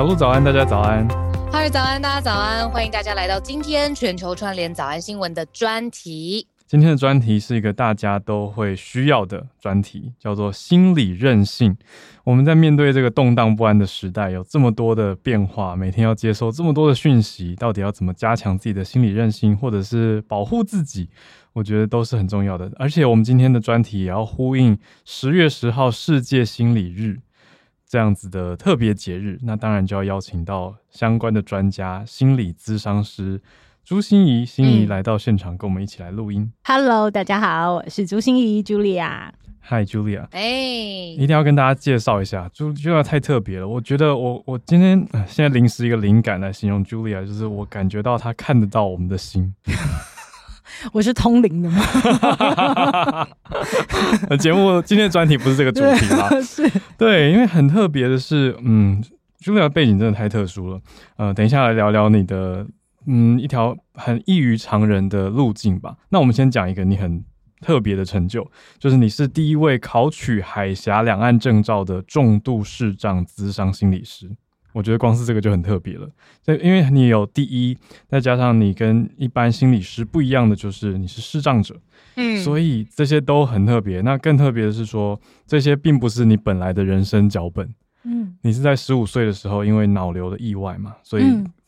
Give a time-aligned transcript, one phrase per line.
[0.00, 1.06] 小鹿早安，大家早安。
[1.52, 2.66] 哈瑞早安，大家早安。
[2.70, 6.46] 欢迎大家来到今天全球串联早安新闻的专题。
[6.66, 11.76] 今天的专题是一个大家都会需要的专题，叫做心理韧性。
[12.24, 21.10] 我们在面对这个动荡不安的时代，有这么多的变化，每天要接收这么多的讯息，到底要怎么加强自己的心理韧性，或者是保护自己？
[21.52, 22.72] 我觉得都是很重要的。
[22.78, 27.20] 而且我们今天的专题也要呼应十月十号世界心理日
[27.90, 33.40] 这样子的特别节日，那当然就要邀请到相关的专家，心理咨商师。
[33.84, 34.46] 朱心怡。
[34.46, 36.42] 心怡来到现场，跟我们一起来录音。
[36.42, 39.30] 嗯、Hello，大家好，我是朱心怡，Julia。
[39.68, 40.20] Hi，Julia。
[40.30, 43.66] 哎，欸、一定要跟大家介绍一下，Julia 太特别了。
[43.66, 49.52] 我觉得我我今天现在临时一个灵感来形容 Julia，就是我感觉到她看得到我们的心。
[50.92, 53.26] 我是通灵的吗？
[54.38, 56.28] 节目今天的专题不是这个主题吗？
[56.42, 59.02] 是，对，因为很特别的是，嗯
[59.40, 60.80] ，Julia 背景真的太特殊了。
[61.16, 62.66] 呃，等一下来聊聊你的。
[63.06, 65.96] 嗯，一条很异于常人的路径吧。
[66.10, 67.24] 那我们先讲一个你很
[67.62, 68.46] 特别的成就，
[68.78, 74.30] 就是你是第一位考取海峡两岸证照的重度视障咨商心理师。
[74.72, 76.08] 我觉得光是这个就很特别了。
[76.42, 77.76] 所以，因为你有第一，
[78.08, 81.76] 再加上你跟一般心理师不一样的，就是你是视障者，
[82.16, 84.00] 嗯，所以这些都很特别。
[84.00, 87.68] 那更特别的是说，这些并不是你本来的人生脚本。
[88.04, 91.24] 嗯，你是在十五岁的时候，因为脑瘤的意外嘛，所以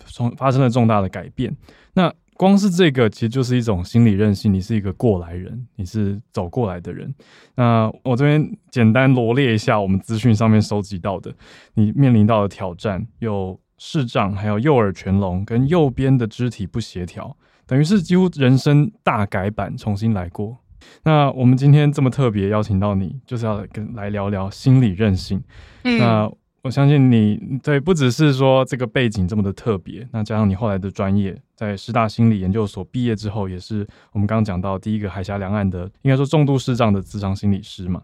[0.06, 1.50] 从发生了重大的改变。
[1.50, 1.56] 嗯、
[1.94, 4.52] 那光是这个，其实就是一种心理韧性。
[4.52, 7.14] 你是一个过来人，你是走过来的人。
[7.54, 11.32] 那我这边简单罗列一下我们资讯上面收集到的，
[11.74, 20.58] 你面临到的挑战有视障，还有右耳全聋，跟右边的肢体不协调，等于是几乎人生大改版，重新来过。
[21.04, 25.40] 那我们今天这么特别邀请到你，就是要跟来聊聊心理韧性。
[25.84, 38.02] 嗯，那我相信你对不只是说这个背景这么的特别，那加上你后来的专业，在师大心理研究所毕业之后，也是我们刚刚讲到第一个海峡两岸的，应该说重度视障的咨商心理师嘛。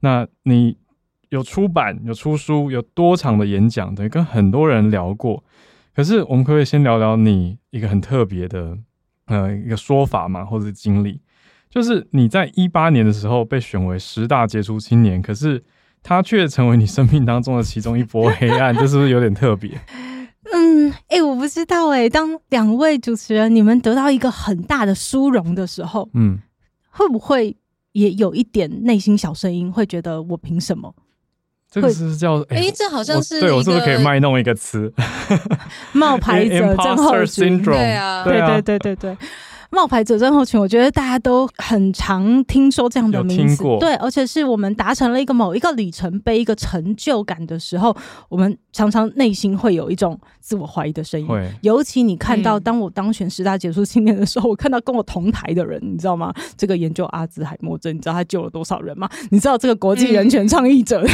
[0.00, 0.78] 那你
[1.28, 5.44] 有出版、有出书、有多场的演讲，等于跟很多人聊过。
[5.94, 8.78] 可是我们可不可以先聊聊你一个很特别的
[9.26, 11.20] 呃一个说法嘛，或者是经历？
[11.68, 15.62] 就是你在一八年的时候被选为十大杰出青年，可是
[16.08, 19.78] 他却成为你生命当中的其中一波黑暗，这是不是有点特别？
[20.50, 22.08] 嗯，哎、欸，我不知道哎、欸。
[22.08, 26.38] 当两位主持人你们得到一个很大的殊荣的时候，嗯，
[26.88, 27.54] 会不会
[27.92, 30.94] 也有一点内心小声音，会觉得我凭什么？
[31.70, 34.90] 这个是叫哎、欸，这好像是对我是不是可以卖弄一个词？
[35.92, 39.16] 冒牌者症候群，对啊，对对对对对。
[39.70, 47.94] 冒牌者症候群，我觉得大家都很常听说这样的名字，对，而且是我们达成了一个某一个里程碑、一个成就感的时候，
[48.30, 51.26] 我们常常内心会有一种自我怀疑的声音。
[51.26, 56.32] 会尤其你看到，当我当选十大杰出青年的时候，嗯、我看到跟我同台的人，你知道吗？
[56.56, 59.08] 这个研究阿兹海默症，你知道他救了多少人吗？
[59.30, 61.04] 你知道这个国际人权倡议者，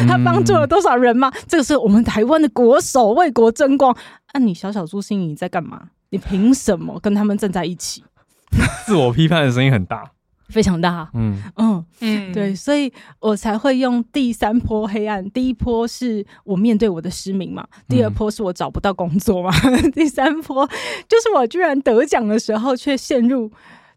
[0.00, 1.30] 嗯、 他帮助了多少人吗？
[1.32, 3.96] 嗯、这个是我们台湾的国手，为国争光。
[4.32, 5.90] 那、啊、你小小朱心怡在干嘛？
[6.10, 8.04] 你凭什么跟他们站在一起？
[8.84, 10.10] 自我批判的声音很大，
[10.48, 11.08] 非常大。
[11.14, 15.28] 嗯嗯嗯，对，所以我才会用第三波黑暗。
[15.30, 20.66] 第一波是我面对我的失明嘛，第二波是我找不到工作嘛，嗯、 第三波
[21.08, 23.52] 就是我居然得奖的时候却陷入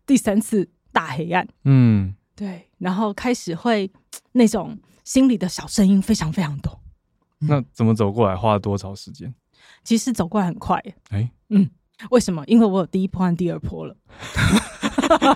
[0.05, 1.47] 第三次大黑暗。
[1.63, 3.91] 嗯，对，然后开始会
[4.33, 6.79] 那种心里的小声音非常非常多。
[7.39, 8.35] 那怎么走过来？
[8.35, 9.33] 花了多少时间？
[9.83, 10.77] 其实走过来很快。
[11.09, 11.67] 哎、欸，嗯。
[12.11, 12.43] 为什么？
[12.47, 13.95] 因为我有第一波和第二波了。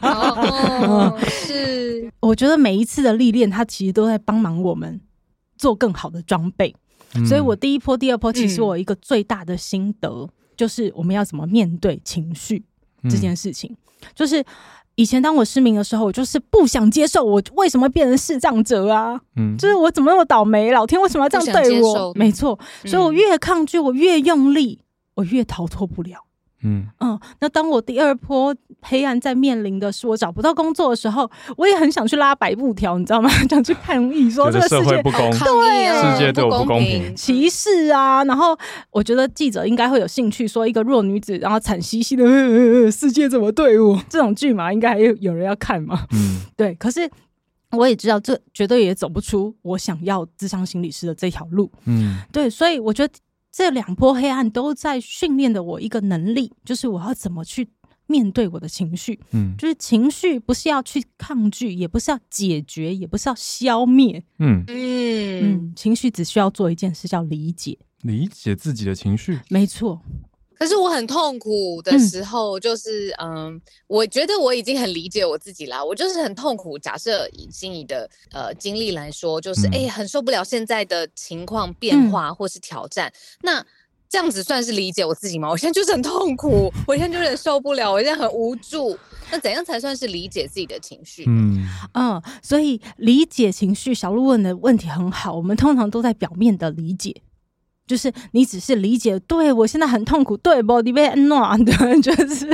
[0.01, 2.11] 哦， 是。
[2.19, 4.99] 我觉得每一次的历练，它其实都在帮忙我们
[5.57, 6.75] 做更好的装备。
[7.15, 12.65] 嗯、所以我第一波、第二波，其实我一个最大的心得，嗯、就是我们要怎么面对情绪
[13.09, 13.71] 这件事情。
[13.71, 14.43] 嗯、就是
[14.95, 19.19] 以前当我失明的时候，我就是不想接受我为什么变成视障者啊？
[19.37, 20.71] 嗯，就是我怎么那么倒霉？
[20.71, 22.13] 老天为什么要这样对我？
[22.13, 24.81] 没错，所以我越抗拒，我越用力，
[25.15, 26.25] 我越逃脱不了。
[26.63, 33.29] 嗯嗯，那当我第二波黑暗在面临的是我找不到工作的时候，我也很想去拉白布条，你知道吗？
[33.47, 38.23] 想去抗议说这个世界不公，对，世界对我不公平，歧视啊！
[38.23, 38.57] 然后
[38.89, 42.25] 我觉得记者应该会有兴趣说一个弱女子，然后惨兮兮的
[42.91, 46.07] 世界怎么对我 这种剧嘛，应该还有有人要看嘛？
[46.13, 46.73] 嗯， 对。
[46.75, 47.07] 可是
[47.71, 51.71] 我也知道，这绝对也走不出我想要智商心理师的这条路。
[51.85, 53.13] 嗯，对，所以我觉得。
[53.57, 57.67] 这两波黑暗都在训练的我一个能力，就是我要怎么去
[58.05, 59.19] 面对我的情绪。
[59.31, 64.23] 嗯，就是情绪不是要去抗拒，也不是要解决，也不是要消灭。
[64.37, 67.79] 嗯嗯，情绪只需要做一件事，叫理解。
[68.03, 70.03] 理解自己的情绪，没错。
[70.57, 75.83] 可是我很痛苦的时候，就是嗯，嗯，我觉得我已经很理解我自己啦。
[75.83, 76.77] 我就是很痛苦。
[76.79, 83.07] 假设以心仪的呃经历来说，就是哎、嗯欸，很受不了现在的情况变化或是挑战。
[83.07, 83.13] 嗯、
[83.43, 83.65] 那
[84.09, 85.49] 这样子算是理解我自己吗？
[85.49, 88.97] 我现在就是很痛苦，我现在就有点受不了，我现在很无助。
[89.29, 91.25] 那怎样才算是理解自己的情绪？
[91.27, 95.35] 嗯嗯，所以理解情绪，小鹿问的问题很好。
[95.35, 97.21] 我们通常都在表面的理解。
[97.87, 100.81] 就是你只是理解，对我现在很痛苦，对不？
[100.81, 102.47] 你被暖的， 就是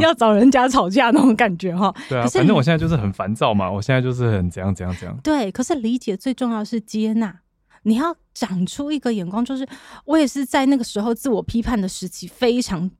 [0.00, 1.94] 要找人家吵架那种感觉哈。
[2.08, 5.16] 对啊，反正我现在就是很烦躁嘛，我现在就是很怎样怎样怎样。
[5.22, 7.40] 对，可是理解最重要的是接纳，
[7.82, 9.68] 你要长出一个眼光，就是
[10.06, 12.90] 我也是在那个时候自我批判的时期，非常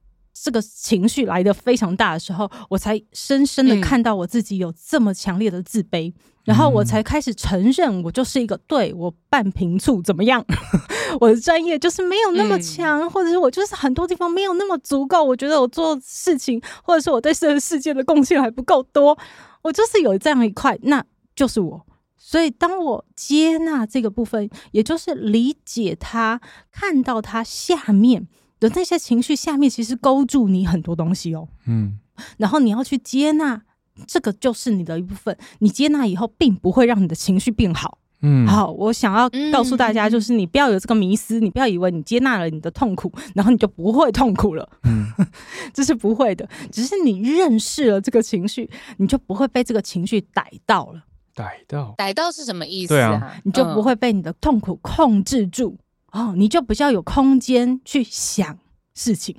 [0.42, 6.10] 这个情绪来的非常大的时候，我才深深的看到我自己有这么强烈的自卑。
[6.10, 6.14] 嗯
[6.48, 10.42] 然后我才开始承认，我就是一个对我半瓶醋怎么样？
[11.20, 15.22] 我的专业就是没有那么强，嗯，或者是我就是很多地方没有那么足够。
[15.22, 19.18] 我觉得我做事情，或者是我对这个世界的贡献还不够多。
[19.60, 21.04] 我就是有这样一块，那
[21.36, 21.86] 就是我。
[22.16, 26.40] 所以当我接纳这个部分，也就是理解它，
[26.72, 28.26] 看到它下面
[28.60, 31.48] 的那些情绪，下面其实勾住你很多东西哦。
[31.66, 31.98] 嗯，
[32.36, 33.62] 然后你要去接纳。
[34.06, 37.98] 这个就是你的一部分，你接纳以后，并不会让你的情绪变好。
[38.20, 44.70] 嗯，好，我想要告诉大家，就是你不要有这个迷思，你不要以为你接纳了你的痛苦，然后你就不会痛苦了。
[44.84, 45.04] 嗯，
[45.74, 51.02] 这是不会的，只是你认识了这个情绪，你就不会被这个情绪逮到了。
[51.34, 51.92] 逮到？
[51.98, 53.08] 逮到是什么意思啊？
[53.08, 55.78] 对啊，你就不会被你的痛苦控制住，嗯，
[56.12, 58.58] 哦，你就比较有空间去想
[58.94, 59.36] 事情。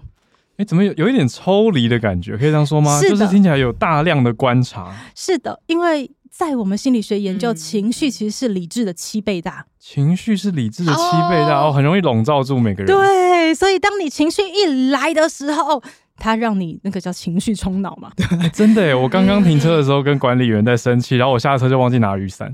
[0.57, 2.37] 哎，怎么有有一点抽离的感觉？
[2.37, 2.99] 可以这样说吗？
[2.99, 4.93] 是，就是听起来有大量的观察。
[5.15, 9.65] 是的，因为在我们心理学研究，嗯、情绪其实是理智的七倍大。
[9.79, 10.99] 情绪是理智的七
[11.29, 12.87] 倍大，哦，很容易笼罩住每个人。
[12.87, 15.81] 对，所以当你情绪一来的时候，
[16.17, 18.11] 它让你那个叫情绪冲脑嘛。
[18.17, 22.53] 对， 真的耶，我刚刚停车的时候跟管理员在生气，然后我下车就忘记拿雨伞，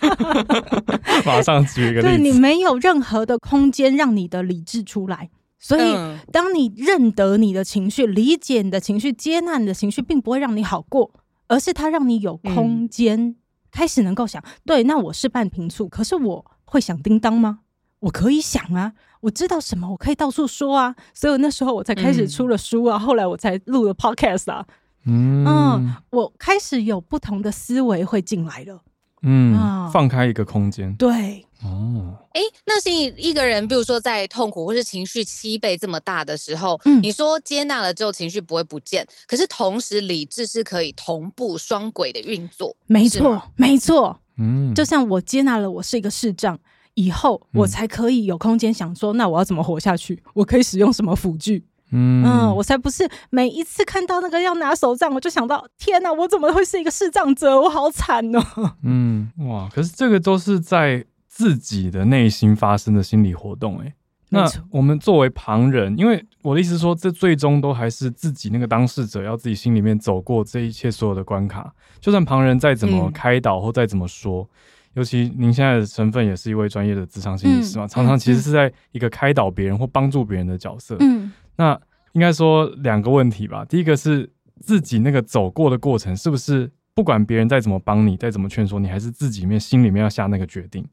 [1.26, 5.30] 马上举一个例子，对，你没有任何的空间让你的理智出来。
[5.58, 5.94] 所以，
[6.32, 11.12] 当你认得你的情绪、理解你的情绪、接纳你的情绪，并不会让你好过，
[11.46, 13.36] 而是它让你有空间，
[13.70, 17.60] 开始能够想：对，那我是半瓶醋，可是我会想叮当吗？
[18.00, 20.96] 我可以想啊，我知道什么，我可以到处说啊。
[21.14, 24.66] 所以那时候我才开始出了书啊，后来我才录了 podcast 啊。
[25.06, 28.82] 嗯，嗯，我开始有不同的思维会进来了。
[29.22, 30.94] 嗯，放开一个空间。
[30.96, 31.46] 对。
[31.64, 42.76] 哦，哎，那是一个人，比如说在痛苦或是情绪七倍这么大的时候，嗯，你说接纳了之后情绪不会不见，可是同时理智是可以同步双轨的运作。
[42.88, 46.58] 没错，没错，嗯，就像我接纳了我是一个视障
[46.94, 50.20] 以后，我才可以有空间想说，那我要怎么活下去？
[50.34, 51.64] 我可以使用什么辅具？
[51.92, 57.54] 嗯，嗯，我才不是每一次看到那个要拿手杖，我就想到天哪，我怎么会是一个视障者？
[57.60, 58.42] 我好惨哦。
[58.82, 61.04] 嗯，哇，可是这个都是在。
[61.34, 63.94] 自己的内心发生的心理活动，欸，哎，
[64.28, 71.72] 那我们作为旁人，因为我的意思是说，这最终都还是自己那个当事者要自己心里面走过这一切所有的关卡。
[72.00, 74.48] 就算旁人再怎么开导或再怎么说，嗯，
[74.96, 80.98] 尤其您现在的身份也是一位专业的职场心理师嘛，嗯，常常其实是在一个开导别人或帮助别人的角色。
[81.00, 81.78] 嗯，那
[82.12, 83.64] 应该说两个问题吧。
[83.64, 84.30] 第一个是
[84.60, 90.86] 自己那个走过的过程，是不是不管别人再怎么帮你，再怎么劝说你，还是自己面心里面要下那个决定？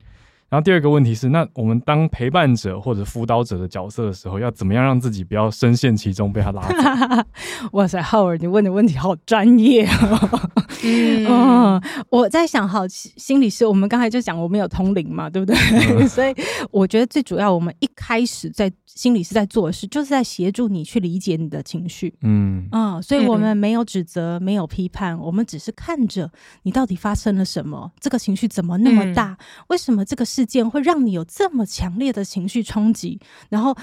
[0.50, 7.24] 然后第二个问题是，那我们当陪伴者或者辅导者的角色的时候，要怎么样让自己不要深陷其中被他拉走？
[7.74, 10.52] 哇塞，浩尔，你问的问题好专业哦。
[10.84, 15.56] 嗯， 嗯，我在想，好，心理师，我们刚才就讲我们有通灵嘛，对不对？
[15.96, 16.34] 嗯、 所以
[16.72, 22.14] 我觉得最主要，我们一开始在心理师在做的事，就是在协助你去理解你的情绪。
[22.22, 26.32] 嗯嗯，所以我们没有指责，没有批判，我们只是看着
[26.64, 29.38] 你到底发生了什么，这个情绪怎么那么大？
[29.38, 29.38] 嗯、
[29.68, 33.20] 为什么这个事件会让你有这么强烈的情绪冲击，
[33.50, 33.76] 然后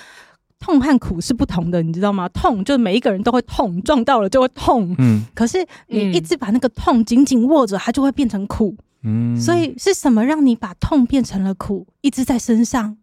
[0.58, 2.28] 痛和苦是不同的，你知道吗？
[2.30, 4.94] 痛就是每一个人都会痛，撞到了就会痛。
[4.98, 8.76] 嗯，可是你一直把那个痛紧紧握着，它就会变成苦。
[9.02, 12.96] 嗯，所以是什么让你把痛变成了苦，一直在身上？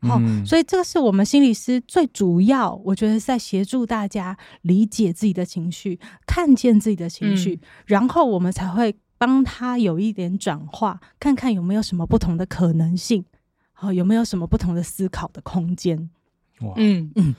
[0.00, 8.94] 好、嗯哦，所以这个是我们心理师最主要，我觉得在协助大家理解自己的情绪，看见自己的情绪，嗯、然后我们才会。
[9.18, 13.24] 帮他有一点转化，看看有没有什么不同的可能性，
[13.72, 16.10] 好，有没有什么不同的思考的空间？
[16.60, 17.34] 哇，嗯嗯，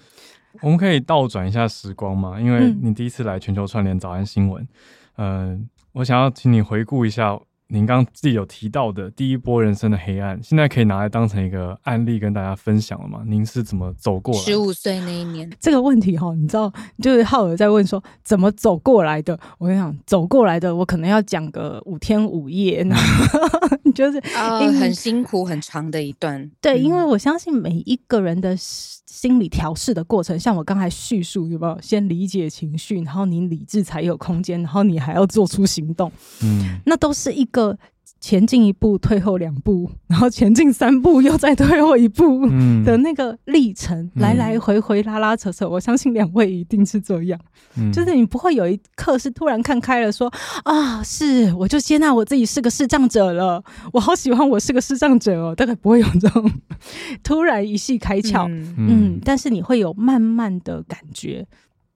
[0.61, 2.39] 我们可以倒转一下时光吗？
[2.39, 4.67] 因为你第一次来全球串联早安新闻，
[5.15, 5.59] 嗯、呃，
[5.93, 13.23] 我想要请你回顾一下您刚刚自己有提到的第一波人生的黑暗，现在可以拿来当成一个案例跟大家分享了吗？
[13.25, 14.39] 您是怎么走过来？
[14.39, 16.71] 十五岁那一年，这个问题哈，你知道，
[17.01, 19.37] 就是浩尔在问说怎么走过来的。
[19.57, 26.49] 我跟你讲，走过来的，我可能要讲个五天五夜，然 后 就是啊、呃，很辛苦很长的一段。
[26.61, 36.09] 对，因为我相信每一个人的心理调试的过程，像我刚才叙述，有没有先理解情绪，然后你理智才有空间，然后你还要做出行动，
[36.43, 37.73] 嗯，那都是一个。
[37.73, 37.77] 个
[38.19, 42.47] 前进一步，退后两步，然后前进三步，又再退后一步
[42.83, 45.67] 的那个历程，嗯、来来回回拉拉扯扯。
[45.69, 47.39] 我相信两位一定是这样，
[47.77, 56.51] 嗯、就是你不会有一刻是突然看开了说，说啊，是我就接纳我自己是个视障者了，我好喜欢我是个视障者哦，大概不会有这种
[57.21, 61.45] 突然一夕开窍，嗯，嗯，但是你会有慢慢的感觉。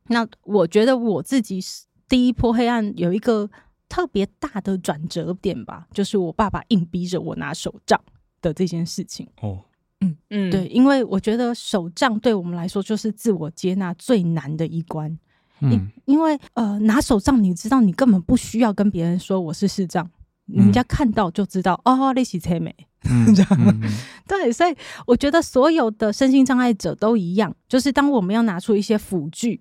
[0.10, 3.50] 那我觉得我自己是第一波黑暗有一个。
[3.92, 8.00] 特别大的转折点吧，就是我爸爸硬逼着我拿手杖
[8.42, 9.28] 的这件事情。
[9.42, 9.60] 哦，
[10.00, 15.20] 嗯嗯，对，因为我觉得手杖对我们来说就是自我接纳最难的一关。
[15.60, 20.10] 嗯，因因为呃，拿手杖，你知道，你根本不需要跟别人说我是视障，
[20.48, 22.74] 嗯、人家看到就知道哦，你是车美。
[23.04, 23.26] 嗯
[23.58, 23.82] 嗯、
[24.26, 24.74] 对，所以
[25.06, 29.60] 我觉得所有的身心障碍者都一样，就是当我们要拿出一些辅具。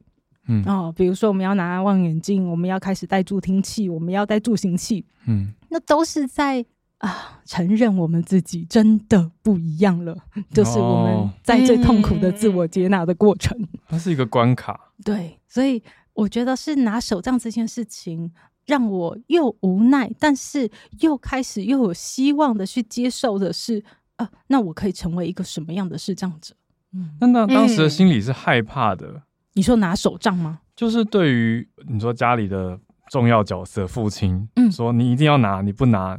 [0.48, 6.64] 嗯哦，比如说我们要拿望远镜，我们要开始戴助听器，我们要带助行器，嗯，那都是在
[6.98, 10.16] 啊承认我们自己真的不一样了，
[10.52, 13.56] 就是我们在最痛苦的自我接纳的过程。
[13.86, 15.82] 它是一个关卡，对，所以
[16.14, 18.32] 我觉得是拿手杖这件事情
[18.66, 20.68] 让我又无奈，但是
[21.00, 23.84] 又开始又有希望的去接受的是
[24.16, 26.54] 啊，那我可以成为一个什么样的视障者？
[26.92, 29.22] 嗯，那那当时的心里是害怕的。
[29.50, 30.60] 嗯你说拿手杖吗？
[30.76, 32.78] 就是对于你说家里的
[33.10, 36.18] 重要角色父亲，嗯，说你一定要拿，你不拿。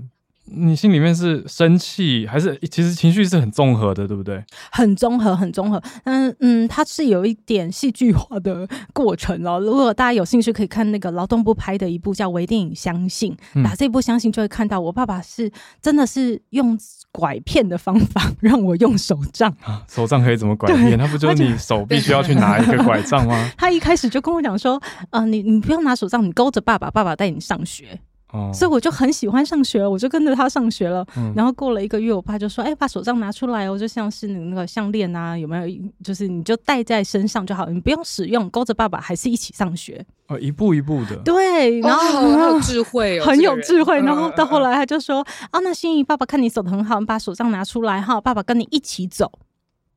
[0.54, 4.44] 你心里面是生气，还是其实情绪是很综合的，对不对？
[4.72, 5.82] 很综合，很综合。
[6.04, 9.60] 嗯嗯，它是有一点戏剧化的过程哦。
[9.60, 15.50] 如果大家有兴趣，可以看那个劳动部拍的一部叫《微电影相信》，打这部相信就会看到，我爸爸是
[15.82, 16.78] 真的是用
[17.12, 19.50] 拐骗的方法让我用手杖。
[19.64, 20.98] 啊，手杖可以怎么拐骗？
[20.98, 23.50] 他不就是你手必须要去拿一个拐杖吗？
[23.58, 24.82] 他一开始就跟我讲说，
[25.12, 28.00] 呃，你你不用拿手杖，你勾着爸爸，爸爸带你上学。
[28.32, 31.06] 哦、所以我就很喜欢上学，我就跟着他上学了。
[31.18, 35.92] 嗯、然后过了一个月，我爸就说：“哎、欸，把手杖拿出来哦，就像是那个项链啊，有没有？
[36.04, 41.16] 就是你就戴在身上就好，你不用使用，勾着爸爸还是一起上学。”哦，一步一步的。
[41.26, 44.00] 对，然后很有智慧哦，很有智慧。
[44.00, 49.30] 然后到后来他就说：“啊，那心怡，爸爸看你走的很好，你把手杖拿出来哈，爸爸跟你一起走。”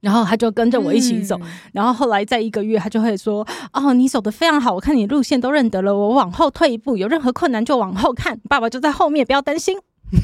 [0.05, 3.43] 然后他就跟着我一起走，嗯、然后后来在一个月，他就会说
[3.73, 5.97] ：“哦，你走的非常好，我看你路线都认得了。
[5.97, 9.79] 我往后退一步，有任何困难就往后看，爸爸就在后面，不要担心。”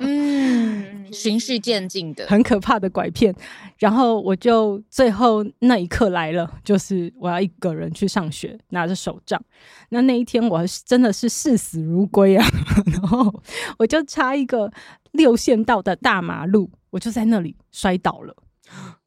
[0.00, 3.34] 嗯，循序渐进的，很可怕的拐骗。
[3.78, 9.38] 然后我就最后那一刻来了，就是我要一个人去上学，拿着手杖。
[9.90, 12.46] 那那一天我真的是视死如归啊！
[12.90, 13.42] 然后
[13.78, 14.72] 我就差一个
[15.12, 18.34] 六线道的大马路，我就在那里摔倒了。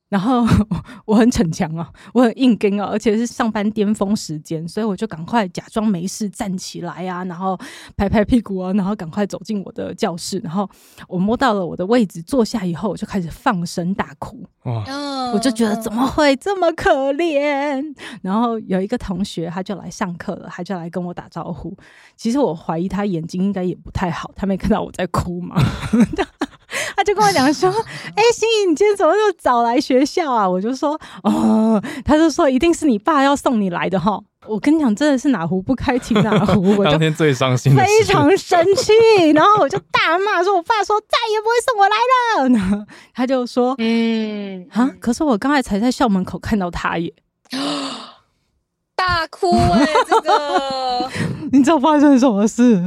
[0.10, 0.44] 然后
[1.06, 7.58] 我很逞强啊， 我很硬跟啊，而且是上班巅峰时间，所以我就赶快假装没事站起来啊，然后
[7.96, 10.70] 拍拍屁股啊，然后赶快走进我的教室，然后
[11.08, 14.44] 我摸到了我的位置坐下以后，我就开始放声大哭。
[14.64, 14.84] 哇！
[15.32, 17.84] 我就觉得怎么会这么可怜？
[18.24, 21.78] 然后有一个同学他就来上课了，他就来跟我打招呼。
[22.16, 25.56] 其实我怀疑他眼睛应该也不太好，他没看到我在哭嘛。
[26.96, 27.70] 他就跟我讲说
[28.16, 36.76] ：“哎、欸，心怡，你今天怎么又早来学校啊？”我就说：“哦。”他就说：“一定是你爸要送你来的哈。”我跟你讲，真的是哪壶不开提哪壶。
[36.78, 38.94] 我当天最伤心，非常生气，
[39.36, 41.96] 然后我就大骂说：“我爸说再也不会送我来
[42.38, 42.50] 了。
[42.58, 47.14] ”然后他就说：“嗯啊，可是我刚才才在校门口看到他耶，
[48.96, 51.12] 大哭哎、欸，这个
[51.52, 52.82] 你知道发生什么事？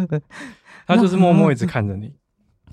[0.87, 2.13] 他就是默默一直看着你，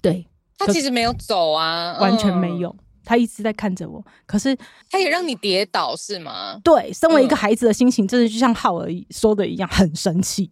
[0.02, 0.26] 对。”
[0.60, 2.76] 他其实没有走啊，完全没有，
[3.06, 4.04] 他一直在看着我。
[4.26, 4.56] 可是
[4.92, 6.60] 他也让你跌倒是吗？
[6.64, 10.52] 对，身为一个孩子的心情，真的就像浩儿说的一样，很生气。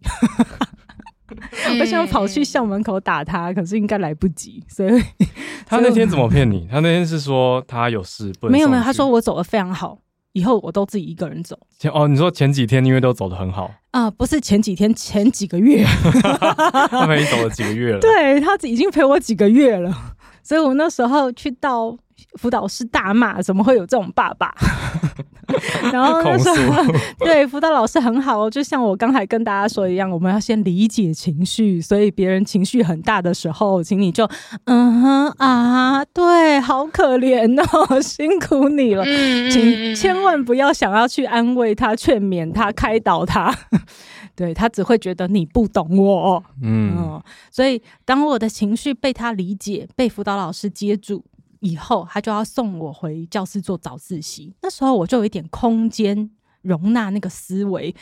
[1.78, 4.64] 我想跑去校门口打他，可是应该来不及。
[4.66, 4.90] 所以
[5.66, 6.66] 他那天怎么骗你？
[6.70, 9.98] 他那天是说他有事，不没有没有，他说我走的非常好。
[10.32, 11.58] 以后我都自己一个人走。
[11.92, 14.10] 哦，你说前几天因为都走的很好 啊、呃？
[14.10, 15.84] 不是前几天，前几个月。
[16.90, 18.00] 他陪你走了几个月了？
[18.00, 19.94] 对，他已经陪我几个月了。
[20.42, 21.96] 所以我那时候去到
[22.38, 24.54] 辅导师大骂，怎么会有这种爸爸？
[25.90, 26.84] 然后那时候
[27.20, 34.28] 对辅导老师很好哦，就像我刚才跟大家说一样，我们要先理解情绪，所以别人情绪很大的时候，请你就
[34.64, 39.02] 嗯哼啊，对，好可怜哦，辛苦你了，
[39.50, 43.52] 请千万不要想要去安慰他、劝勉他、开导他，
[44.36, 51.24] 对，他只会觉得你不懂我，嗯，嗯，所以当我的情绪被他理解，被辅导老师接住。
[51.60, 56.30] 以后他就要送我回教室做早自习，那时候我就有一点空间
[56.62, 57.94] 容纳那个思维，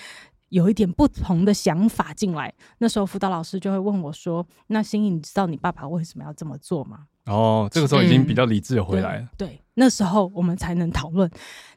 [0.51, 2.53] 有一点不同的想法进来。
[2.79, 9.29] 那时候辅导老师就会问我说：“那心怡，你知道你爸爸为什么要这么做吗？”哦，这个时候已经比较理智的回来了。
[9.37, 11.29] 对，对，那时候我们才能讨论。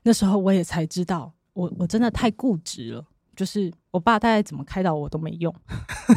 [0.03, 3.03] 那时候我也才知道，我我真的太固执了。
[3.39, 5.53] 就是我爸大概怎么开导我都没用，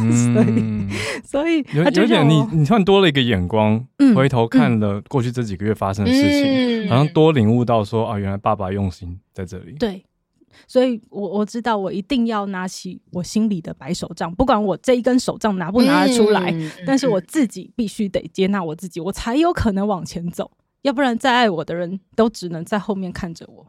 [0.00, 0.82] 嗯、 所以
[1.22, 9.76] 所以有有点你你突然多了一个眼光，嗯、回头看了过去这几个月发生的事情，嗯、好像多领悟到说啊，原来爸爸用心在这里。
[9.78, 10.04] 对，
[10.66, 20.50] 所以我我知道我一定要拿起我心里的白手杖，不管我这一根手杖拿不拿得出来，嗯、但是我自己必须得接纳我自己，我才有可能往前走，
[20.82, 23.64] 要不然再爱我的人都只能在后面看着我。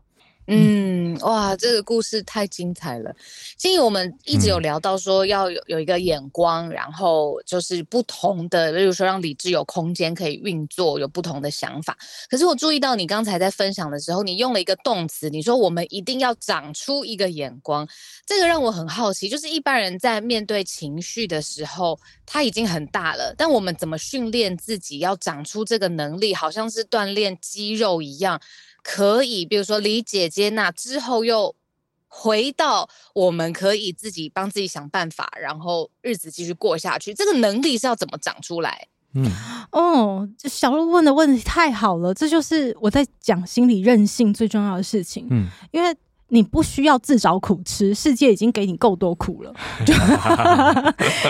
[0.48, 3.16] 嗯，哇，这个故事太精彩了。
[3.58, 11.98] 心怡，我们一直有聊到说要有有一个眼光，嗯、然后就是不同的，比如说让理智有空间可以运作，有不同的想法。
[12.30, 17.88] 可是我注意到你刚才在分享的时候，你用了一个动词，你说我们一定要长出一个眼光，
[18.26, 19.30] 这个让我很好奇。
[19.30, 28.42] 就是一般人在面对情绪的时候，他已经很大了，但我们怎么训练自己要长出这个能力，好像是锻炼肌肉一样。
[28.84, 31.56] 可以，比如说理解、接纳之后，又
[32.10, 37.14] 回到我们可以自己帮自己想办法，然后日子继续过下去。
[37.14, 38.88] 这个能力是要怎么长出来？
[39.16, 39.26] 嗯，
[39.72, 45.28] 哦，这小鹿问的问题太好了，这就是我在讲心理韧性最重要的事情。
[45.32, 45.96] 嗯，因为
[46.28, 49.54] 你不需要自找苦吃，世界已经给你够多苦了。
[49.86, 49.94] 就，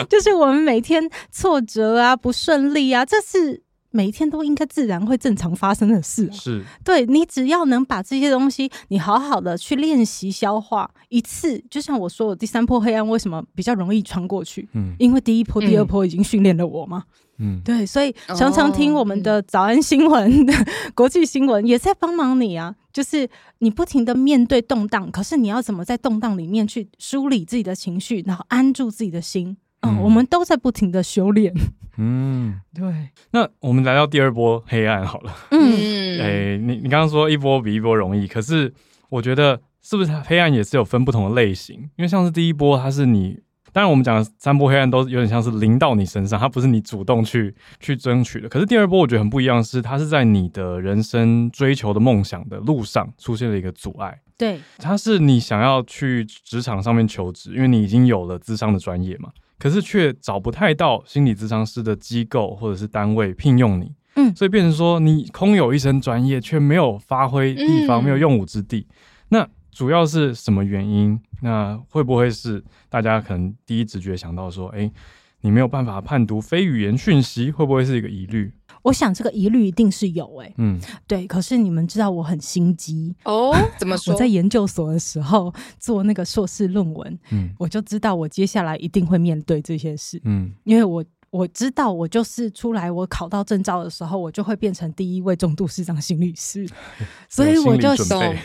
[0.09, 3.61] 就是我们每天挫折啊、不顺利啊，这是。
[3.95, 14.67] 每一天都应该自然会正常发生的事，是对，你只要能把这些东西，你好好的去练习消化一次，就像我说的第三波黑暗为什么比较容易穿过去？
[14.73, 17.03] 嗯，因为第一波、第二波已经训练了我嘛。
[17.37, 20.53] 嗯，对，所以常常听我们的早安新闻、哦、
[20.95, 23.29] 国际新闻也在帮忙你啊，就是
[23.59, 29.55] 你不停的面对动荡，可是你要怎么在动荡里面去梳理自己的情绪，然后安住自己的心？
[29.81, 31.53] 嗯，我们都在不停的修炼。
[31.97, 32.83] 嗯，对。
[33.31, 35.31] 那我们来到第二波黑暗好了。
[35.51, 35.59] 嗯，
[36.19, 38.73] 哎、欸，你你刚刚说一波比一波容易，可是
[39.09, 41.77] 我觉得是不是黑暗也是有分不同的类型？
[41.95, 43.39] 因为像是第一波，它是你，
[43.71, 48.49] 当然我们讲的三波黑暗都有点像是临到你身上，它不是你主动去去争取的。
[48.49, 54.19] 可是第二波我觉得很不一样，是它是在你的人生追求的梦想的路上出现了一个阻碍。
[54.35, 59.29] 对，它是你想要去职场上面求职，因为你已经有了资商的专业嘛。
[59.63, 68.85] 可是却找不太到心理咨商师的机构或者是单位聘用你，嗯，所以变成说你空有一身专业，却没有发挥地方，没有用武之地。
[68.89, 68.93] 嗯、
[69.29, 71.17] 那主要是什么原因？
[71.41, 74.91] 那会不会是大家可能第一直觉想到说，哎、欸，
[75.39, 78.51] 你没有办法判读非语言讯息，会不会是一个疑虑？
[78.83, 81.25] 我想这个疑虑一定是有哎、欸，嗯，对。
[81.25, 84.13] 可是你们知道我很心机哦，怎么 说？
[84.13, 96.67] 我在研究所的时候做那个硕士论文，嗯，我就知道我接下来一定会面对这些事，嗯，因为我我知道我就是出来，我考到证照的时候，我就会变成第一位重度失常心理师，
[97.29, 97.95] 所以我就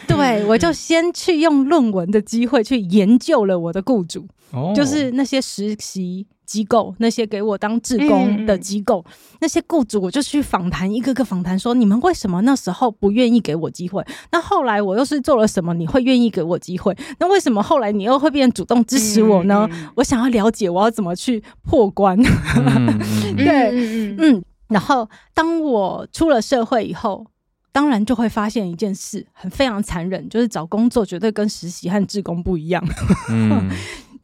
[0.07, 6.27] 对，我就先去用论文的机会去研究了我的雇主，哦，就是那些实习。
[6.49, 14.03] 机构那些给我当志工的机构，嗯、那些雇主，我就去访谈，一个个访谈，说你们为什么那时候不愿意给我机会？
[14.33, 15.75] 那后来我又是做了什么？
[15.75, 16.97] 你会愿意给我机会？
[17.21, 19.69] 那为什么后来你又会变主动支持我呢？
[19.71, 22.19] 嗯、我想要了解，我要怎么去破关？
[22.57, 22.99] 嗯、
[23.37, 24.43] 对，嗯。
[24.69, 27.27] 然后当我出了社会以后，
[27.73, 32.83] 当然就会发现一件事，很非常残忍，就是找工作绝对跟实习和志工不一样。
[33.31, 33.71] 嗯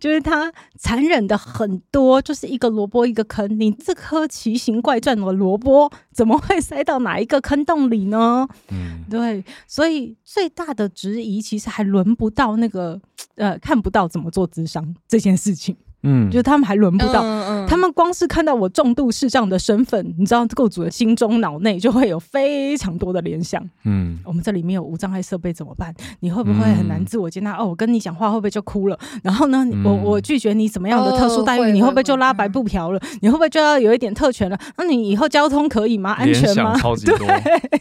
[0.05, 3.59] 就是他残忍的很多，就是一个萝卜一个坑。
[3.59, 8.47] 你这颗奇形怪状的萝卜怎么会塞到哪一个坑洞里呢？
[8.69, 13.01] 嗯，对，所以最大的质疑其实还轮不到那个
[13.37, 15.75] 呃，看不到怎么做智商这件事情。
[16.05, 23.63] 嗯，就是他们还轮不到，嗯嗯、他们光是看到我重度视障的身份，你知道，雇主的心中脑内就会有非常多的联想。
[23.85, 25.95] 嗯，我们这里面有无障碍设备怎么办？
[26.21, 27.57] 你会不会很难自我接纳？
[27.57, 28.99] 嗯、哦，我跟你讲话会不会就哭了？
[29.23, 31.63] 然后呢，嗯、我我拒绝你什么样的特殊待遇？
[31.63, 32.99] 哦、你会不会就拉白布条了？
[33.03, 34.59] 嗯、你会不会就要有一点特权了？
[34.77, 36.13] 那你以后交通可以吗？
[36.13, 36.77] 安全吗？
[36.79, 37.17] 超级多。
[37.19, 37.81] 对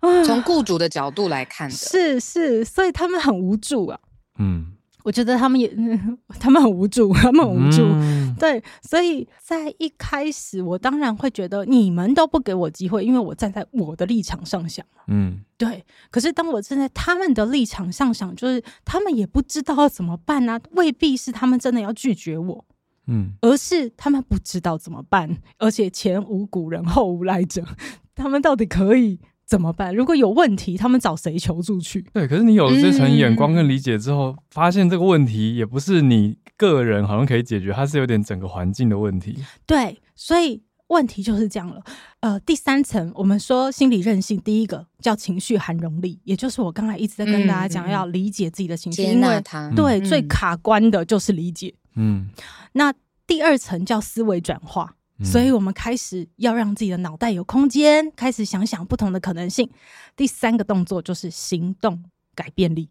[0.24, 3.98] 从雇主的角度来看的，是是，所以他们很无助啊。
[4.38, 4.72] 嗯。
[5.08, 5.74] 我觉得他们也，
[6.38, 7.82] 他们很无助， 他们很无助。
[7.82, 14.84] 嗯、对，所以在一开始，我当然会觉得你们都不给我机会，因为我站在我的立场上想。
[15.06, 15.82] 嗯，对。
[16.10, 22.66] 可是当我站在他们的立场上想，就是他们也不知道要怎么办啊，未必是他们真的要拒绝我，
[23.06, 27.64] 嗯，而是他们不知道怎么办，而且前无古人后无来者，
[28.14, 29.18] 他们到底可以。
[29.48, 29.94] 怎么办？
[29.94, 32.02] 如果有问题，他们找谁求助去？
[32.12, 39.42] 对，可是你有了这层眼光跟理解之后，嗯、发现这个问题也不是你个人好像可以解决，它是有点整个环境的问题。
[39.64, 41.82] 对，所以问题就是这样了。
[42.20, 49.70] 呃，第三层，我们说心理韧性，第一个叫情绪涵容力，也就是我刚才一直在跟大家讲，嗯、要理解自己的情绪，接纳它。
[49.70, 51.72] 对，嗯、最卡关的就是理解。
[51.94, 52.28] 嗯，
[52.72, 52.92] 那
[53.26, 54.94] 第二层叫思维转化。
[55.24, 59.68] 所以，我们开始要让自己的脑袋有空间，开始想想不同的可能性。
[60.14, 62.04] 第三个动作就是行动
[62.36, 62.88] 改变力，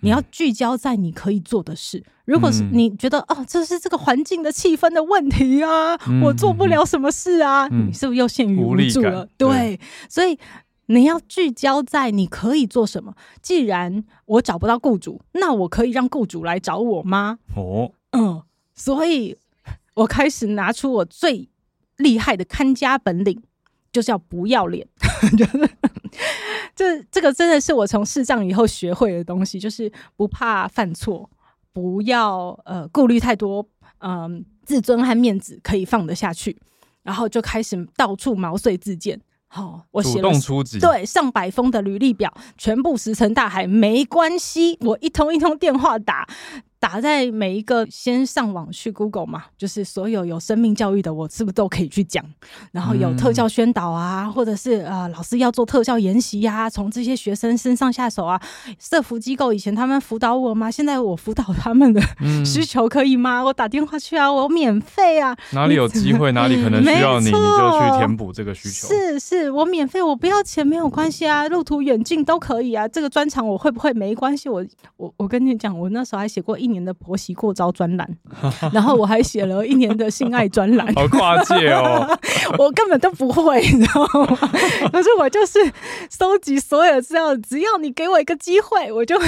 [0.00, 2.04] 你要聚焦在你可以做的事。
[2.26, 9.26] 如果是你觉得哦，这是这个环境的气氛的问题啊，我做不了什么事啊，你是不是又陷于无助了？
[9.38, 10.38] 对，所以
[10.86, 13.14] 你要聚焦在你可以做什么。
[13.40, 17.38] 既然我找不到雇主，那我可以让雇主来找我吗？
[17.56, 18.42] 哦，嗯，
[18.74, 19.38] 所以。
[19.96, 21.48] 我开始拿出我最
[21.98, 23.42] 厉害的看家本领，
[23.90, 24.86] 就是要不要脸。
[25.36, 25.70] 就是
[26.74, 31.28] 这这个真的是我从视障以后学会的东西，就是不怕犯错，
[31.72, 33.66] 不要呃顾虑太多，
[33.98, 36.58] 嗯、呃，自尊和面子可以放得下去，
[37.02, 39.20] 然后就开始到处毛遂自荐。
[39.48, 40.30] 好、哦，我写了
[40.80, 46.28] 对上百封的履历表，全部石沉大海，没关系，我一通一通电话打。
[46.88, 52.24] 打在每一个，先上网去 Google 嘛，就是所有有生命教育的，我是不是都可以去讲？
[52.70, 58.40] 然后有特教宣导啊，嗯、或者是呃老师要做特教研习呀、啊，从这些学生身上下手啊。
[58.78, 60.70] 社福机构以前他们辅导我吗？
[60.70, 62.00] 现在我辅导他们的
[62.46, 63.40] 需求可以吗？
[63.40, 65.36] 嗯、我打电话去啊，我免费啊。
[65.54, 68.86] 哪里有机会，哪里可能需要你，你就去填补这个需求。
[68.86, 72.86] 是是，我免费，我不要钱，没有关系啊，路途远近都可以啊。
[72.86, 74.48] 这个专长我会不会没关系？
[74.48, 74.64] 我
[74.98, 76.66] 我我跟你讲，我那时候还写过一。
[76.66, 78.18] 一年的婆媳过招专栏，
[78.72, 82.06] 然后我还写了一年的性爱专栏，好跨界哦！
[82.58, 84.36] 我根本都不会，你知道吗？
[84.92, 85.58] 可是我就是
[86.10, 89.26] 收集所有资料，只要你给我一个机会，我就会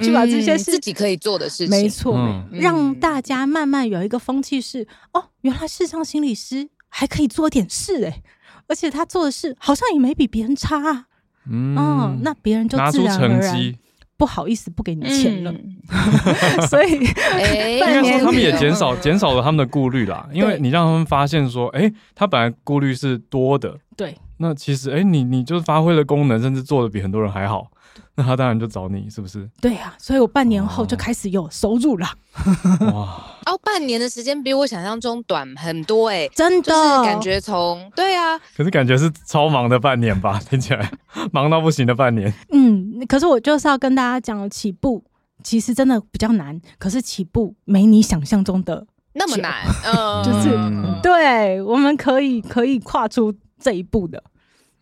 [0.00, 8.22] 去把这些事、嗯、自己可以做的事情，没错，嗯、让大家慢慢有一个风气是哦，原来世上心理师还可以做点事哎，
[8.68, 11.04] 而且他做的事好像也没比别人差、啊，
[11.50, 13.74] 嗯、哦，那别人就自然而然。
[14.16, 15.76] 不好意思，不给你钱了，嗯、
[16.68, 27.70] 所以， 应该说他们也减少减少了他们的顾虑啦，因为你让他们发现说，哎、欸，他本来顾虑是多的，对，那其实，哎、欸，你你就是发挥了功能，甚至做的比很多人还好。
[28.14, 29.48] 那他当然就找你，是不是？
[29.60, 32.06] 对呀、啊，所以我半年后就开始有收入了。
[32.92, 33.24] 哇！
[33.46, 40.40] 哦，半年的时间比我想象中短很多哎、欸，真的，就是感觉从对啊，可是感觉是超忙的半年吧？
[40.50, 40.90] 听起来
[41.32, 42.32] 忙到不行的半年。
[42.50, 45.04] 嗯，可是我就是要跟大家讲，起步
[45.42, 49.64] 其实真的比较难，可是起步没你想象中的那么难。
[49.84, 54.22] 嗯， 就是、嗯、对，我们可以可以跨出这一步的。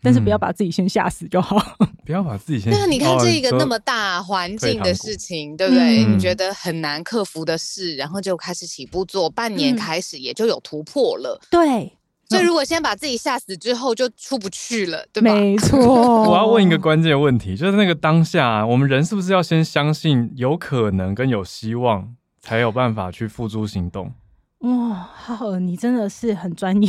[0.04, 2.70] 但是不要把自己先吓死就好，嗯， 不要把自己先。
[2.70, 6.04] 对啊，你看这一个那么大环境的事情，对不对？
[6.04, 11.40] 嗯、你觉得很难克服的事，然后就开始起步做，半年开始也就有突破了。
[11.40, 11.92] 嗯、对，
[12.28, 15.32] 所以如果先把自己吓死之后，就出不去了，对吧？
[15.32, 15.78] 没错。
[16.28, 24.12] 我要问一个关键问题，就是那个当下，我们人是不是要先相信有可能跟有希望，才有办法去付诸行动？
[24.64, 26.88] 哇，浩，你真的是很专业。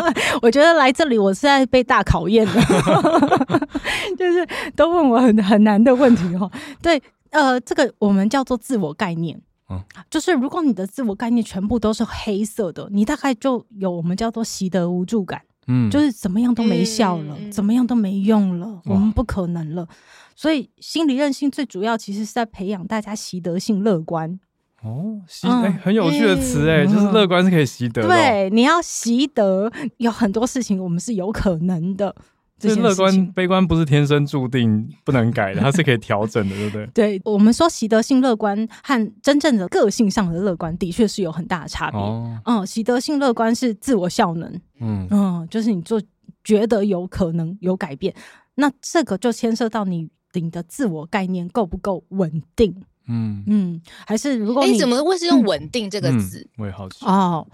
[0.40, 2.52] 我觉得来这里我是在被大考验的，
[4.16, 6.50] 就是都问我很很难的问题哈。
[6.80, 9.78] 对，呃，这个我们叫做自我概念，嗯，
[10.08, 19.86] 就是如果你的自我概念全部都是黑色的，你大概就有我们叫做习得无助感，嗯，就是怎么样都没效了，嗯、怎么样都没用了，我们不可能了。
[20.34, 24.40] 所以心理韧性最主要其实是在培养大家习得性乐观。
[24.82, 28.08] 哦，习哎、欸，很有趣的词哎，嗯、就是乐观是可以习得的。
[28.08, 32.14] 对，你要习得，有很多事情我们是有可能的。
[32.58, 36.86] 这乐观、悲观不是天生注定不能改的，它是可以调整的，对不对？
[36.92, 41.98] 对，我们说习得性乐观和真正的个性上的乐观，的确是有很大的差别。
[41.98, 45.98] 哦，嗯，习得性乐观是自我效能，嗯嗯，就是你做
[46.44, 48.14] 觉得有可能有改变，
[48.56, 52.82] 那这个就牵涉到你你的自我概念够不够稳定。
[53.08, 53.42] 嗯。
[53.46, 56.38] 嗯，还是如果你、欸、怎么会是用稳定这个字？
[56.38, 57.04] 嗯嗯、我也好奇。
[57.04, 57.46] 哦。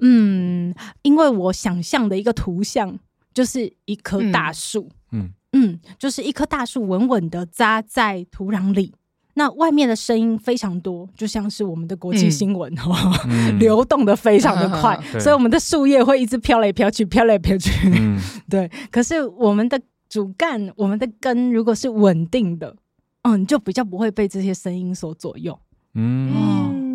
[0.00, 2.98] 嗯，因为我想象的一个图像，
[3.32, 5.30] 就是一棵大树，嗯。
[5.52, 8.92] 嗯，就是一棵大树稳稳的扎在土壤里。
[9.38, 12.94] 那外面的声音非常多，就像是我们的国际新闻哦，
[13.28, 17.70] 嗯、 流动的非常的快，嗯、所以我们的树叶会一直飘来飘去，飘来飘去。
[17.84, 19.78] 嗯、 对，可是我们的
[20.08, 22.74] 主干，我们的根如果是稳定的，
[23.26, 25.58] 嗯，就比较不会被这些声音所左右。
[25.94, 26.32] 嗯。
[26.34, 26.86] 嗯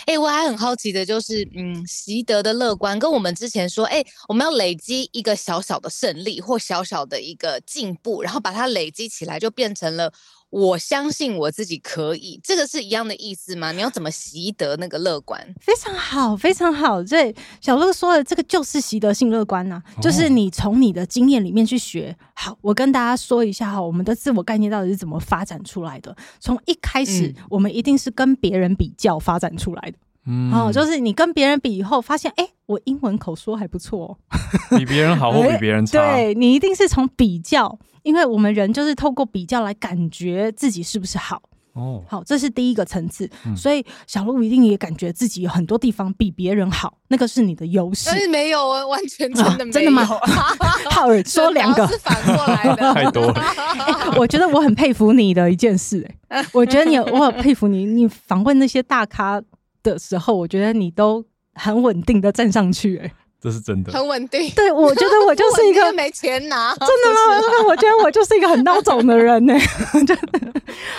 [0.00, 10.12] 哎、欸，我还很好奇的就是，嗯，习得的乐观跟我们之前说，哎、欸，我们要累积一个小小的胜利或小小的一个进步，然后把它累积起来，就变成了
[10.50, 13.70] 我相信我自己可以，这个是一样的意思吗？
[13.72, 15.40] 你要怎么习得那个乐观？
[15.60, 17.02] 非常好，非常好。
[17.02, 22.16] 这小鹿说的这个就是习得性乐观呐、啊，哦、就是你从你的经验里面去学。
[22.34, 26.16] 好，我跟大家说一下哈，我们的自我概念到底是怎么发展出来的？
[26.40, 29.98] 从一开始，嗯、我们一定是跟别人比较发展出来的。
[30.26, 34.10] 嗯，哦，就是你跟别人比以后，发现哎、欸，我英文口说还不错、哦，
[34.76, 35.98] 比别人好或比别人差。
[36.14, 41.40] 对，你一定是从比较，因为我们人就是透过比较来感觉自己是不是好。
[41.72, 43.30] 哦，好，这是第一个层次。
[43.46, 48.10] 嗯、所以小鹿一定也感觉自己有很多地方比别人好，那个是你的优势。
[48.10, 50.04] 但是没有啊，完全真的没有、啊、真的吗？
[50.90, 54.18] 浩尔说两个是反过来的，太多了、欸。
[54.18, 59.40] 我觉得我很佩服你的一件事、欸，哎，我觉得你，我很佩服你，你访问那些大咖。
[59.82, 64.50] 的时候，我觉得你都很稳定的站上去、欸，哎，这是真的，很稳定。
[64.50, 67.64] 对，我觉得我就是一个 没钱拿，真的吗？
[67.68, 69.60] 我觉得我就是一个很孬种的人呢、欸。
[70.04, 70.18] 真的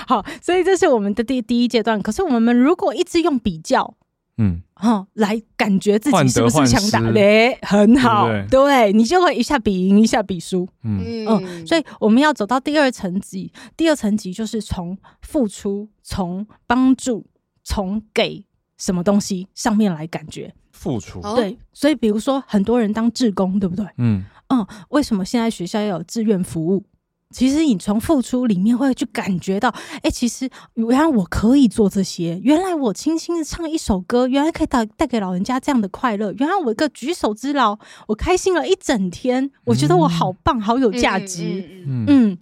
[0.08, 2.02] 好，所以这是我们的第第一阶段。
[2.02, 3.96] 可是我们如果一直用比较，
[4.38, 11.68] 嗯，哈，来感觉自己是不是强大的，很好，对，对，对你就会一下比赢，一下比输，嗯嗯。
[11.68, 17.28] 所以我们要走到第二层级，第二层级就是从付出、从帮助、
[17.64, 18.46] 从给。
[18.82, 21.22] 什么东西上面来感觉付出？
[21.36, 23.86] 对，所以比如说很多人当志工，对不对？
[24.00, 26.84] 嗯嗯，为什么现在学校要有志愿服务？
[27.30, 41.44] 其实你从付出里面会去感觉到，哎，其实原来我可以做这些，原来我轻轻的唱一首歌，原来可以带带给老人家这样的快乐，原来我一个举手之劳，我开心了一整天，我觉得我好棒，好有价值。
[41.86, 42.38] 嗯嗯，嗯，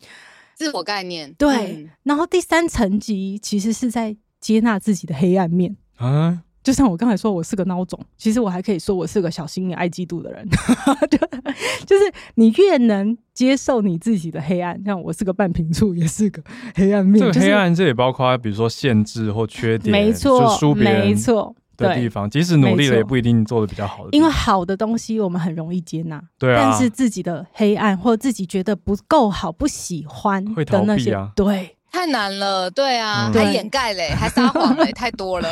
[0.55, 1.83] 自我概念对。
[1.83, 5.75] 嗯、然后第三层级其实是在接纳自己的黑暗面。
[5.99, 10.47] 啊，就像我刚才说，我是个孬种，其实我还可以说我是个小心眼、爱嫉妒的人。
[11.09, 11.17] 就
[11.85, 16.41] 就是你越能接受你自己的黑暗，像我是个半瓶醋，也是个
[16.75, 17.19] 黑暗面。
[17.31, 24.09] 这个黑暗，这也包括比如说限制或缺点，没错，就输别人没错的地方，即使努力了，也不一定做的比较好的。
[24.11, 31.75] 因为好的东西我们很容易接纳，对啊，但是自己的黑暗或自己觉得不够好、不喜欢的那些，啊、对。
[31.91, 35.49] 太难了，对啊，嗯、还掩盖嘞，还撒谎嘞，太多了。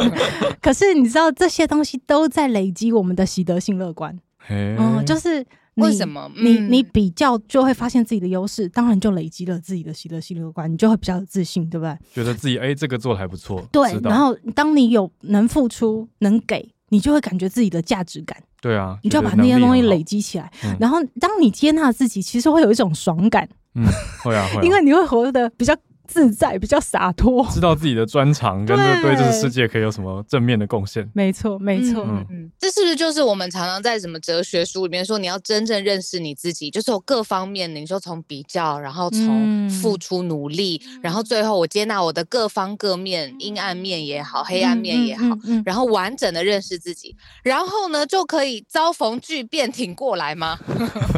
[0.60, 4.16] 可是你知道这些东西都在累积我们的习得性乐观。
[4.38, 6.30] 嘿嗯，就是为什么？
[6.36, 11.96] 你你比较就会发现自己的优势，当然就累积了自己的习得性乐观，你就会比较有自信，对不对？
[12.12, 13.62] 觉得自己哎、欸，这个做的还不错。
[13.72, 18.36] 对，然后当你有能付出、能给，你就会感觉自己的价值感。
[18.60, 20.50] 对啊，你就要把那些东西累积起来。
[20.64, 23.48] 嗯、然后当你接纳自己，其实会有一种爽感。
[23.74, 23.84] 嗯，
[24.22, 25.74] 会啊，会啊， 因为你会活得比较
[26.10, 31.08] 自在，比较洒脱，知道自己的专长跟对这个世界可以有什么正面的贡献。
[31.14, 50.58] 没错，没错，嗯嗯，这是不是就是我们常常在什么哲学书里面说，你要真正认识你自己，就是有各方面，你说从比较，然后从付出努力，嗯、然后最后我接纳我的各方各面，阴暗面也好，黑暗面也好，嗯嗯嗯嗯、然后完整的认识自己，然后呢就可以遭逢巨变挺过来吗？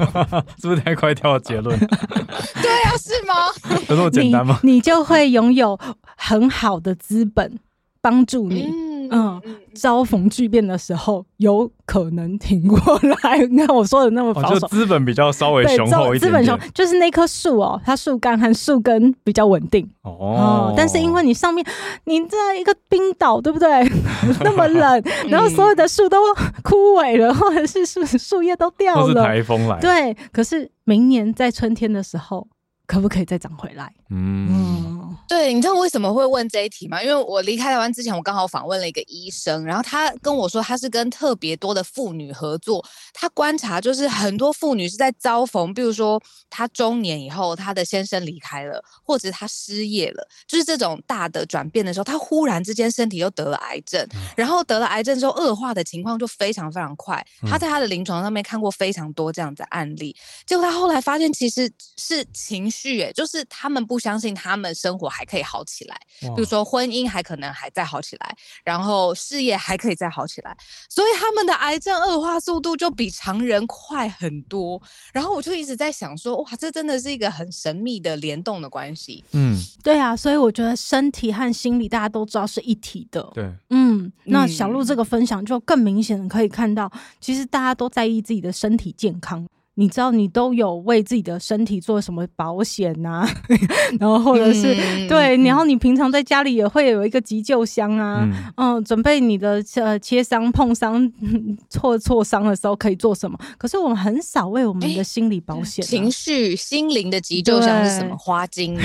[0.60, 1.78] 是不是太快跳到结论？
[2.62, 3.34] 对啊，是吗？
[3.88, 4.60] 有那么简单吗？
[4.62, 5.78] 你，你就会拥有
[6.16, 7.58] 很好的资本
[8.00, 8.64] 帮助你，
[9.10, 13.38] 嗯，嗯，遭逢巨变的时候有可能挺过来。
[13.46, 20.74] 你看我说的那么保守，资本比较稍微雄厚一点，资本雄就是那棵树哦，它树干和树根比较稳定哦、嗯。
[20.76, 21.64] 但是因为你上面
[22.04, 23.68] 你在一个冰岛，对不对？
[24.42, 26.18] 那么冷， 然后所有的树都
[26.64, 29.78] 枯萎了，或者是树树叶都掉了，台风来。
[29.78, 32.48] 对，可是明年在春天的时候。
[32.92, 33.90] 可不可以再涨回来？
[34.10, 37.02] 嗯，对，你知道为什么会问这一题吗？
[37.02, 57.24] 因为我离开台湾之前，我刚好访问了一个医生，然后他跟我说，他是跟特别多的妇女合作，他观察就是很多妇女是在遭逢，比如说她中年以后，她的先生离开了，或者她失业了，就是这种大的转变的时候，她忽然之间身体又得了癌症，然后得了癌症之后恶化的情况就非常非常快。
[57.48, 60.14] 他在他的临床上面看过非常多这样的案例，
[60.46, 63.02] 结果他后来发现其实是情绪。
[63.02, 70.56] 哎，就是他们不相信他们生活活还可以好起来，比如说婚姻还可能还在好起来，然后事业还可以再好起来，
[70.88, 74.80] 所以他们的癌症恶化速度就比常人快很多。
[75.12, 79.24] 然后我就一直在想说，哇，这真的是一个很神秘的联动的关系。
[79.32, 83.28] 嗯，对啊，所以我觉得身体和心理大家都知道是一体的。
[83.34, 89.44] 对，嗯，那小鹿这个分享就更明显的可以看到，其实大家都在意自己的身体健康。
[89.74, 93.30] 你知道你都有为自己的身体做什么保险呐、啊？
[93.98, 101.10] 然后或者是、嗯、对，然后你平常在家里也会有一个急救箱啊，嗯，嗯准备你的呃切伤、碰伤、
[101.70, 103.38] 挫挫伤的时候可以做什么？
[103.56, 108.14] 可是我们很少为我们的心理保险、啊，情绪、心灵的急救箱是什么？
[108.18, 108.82] 花精吗？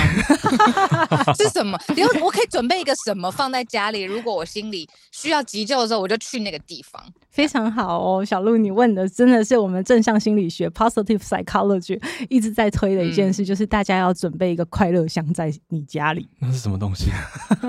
[1.37, 1.77] 是什么？
[1.97, 4.03] 然后我可以准备一个什么放在家里？
[4.03, 7.03] 如果我心里需要急救的时候，我就去那个地方。
[7.29, 16.27] 非常好哦，小鹿，你问的真的是我们正向心理学 （positive psychology） 一直在推的一件事，嗯、就是大家要准备一个快乐箱在你家里。
[16.39, 17.11] 那是什么东西？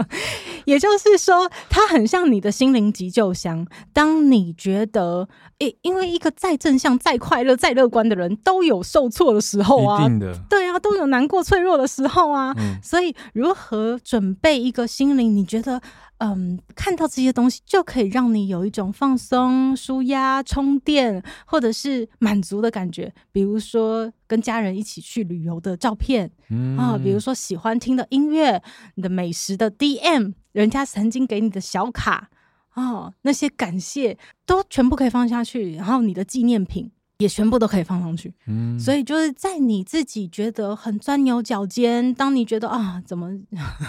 [0.67, 3.67] 也就是说，它很像你的心灵急救箱。
[3.95, 5.27] 当你觉得，
[5.61, 10.07] 诶，因为一个再正向、再快乐、再乐观的人都有受挫的时候啊，
[10.51, 12.55] 对啊，都有难过、脆弱的时候啊。
[12.59, 15.35] 嗯、所以，如何准备一个心灵？
[15.35, 15.81] 你觉得？
[16.19, 23.13] 嗯，看到这些东西就可以让你有一种放松、舒压、充电，或者是满足的感觉。
[23.31, 28.61] 比如说跟家人一起去旅游的照片，嗯啊，比如说喜欢听的音乐、
[28.97, 32.31] 你的美食的 DM，人家曾经给你的小卡，
[32.71, 36.91] 啊，那些感谢都全部可以放下去，然后你的纪念品。
[37.19, 43.29] 也全部都可以放上去，嗯，所以就是在你自己觉得很钻牛角尖，当你觉得啊怎么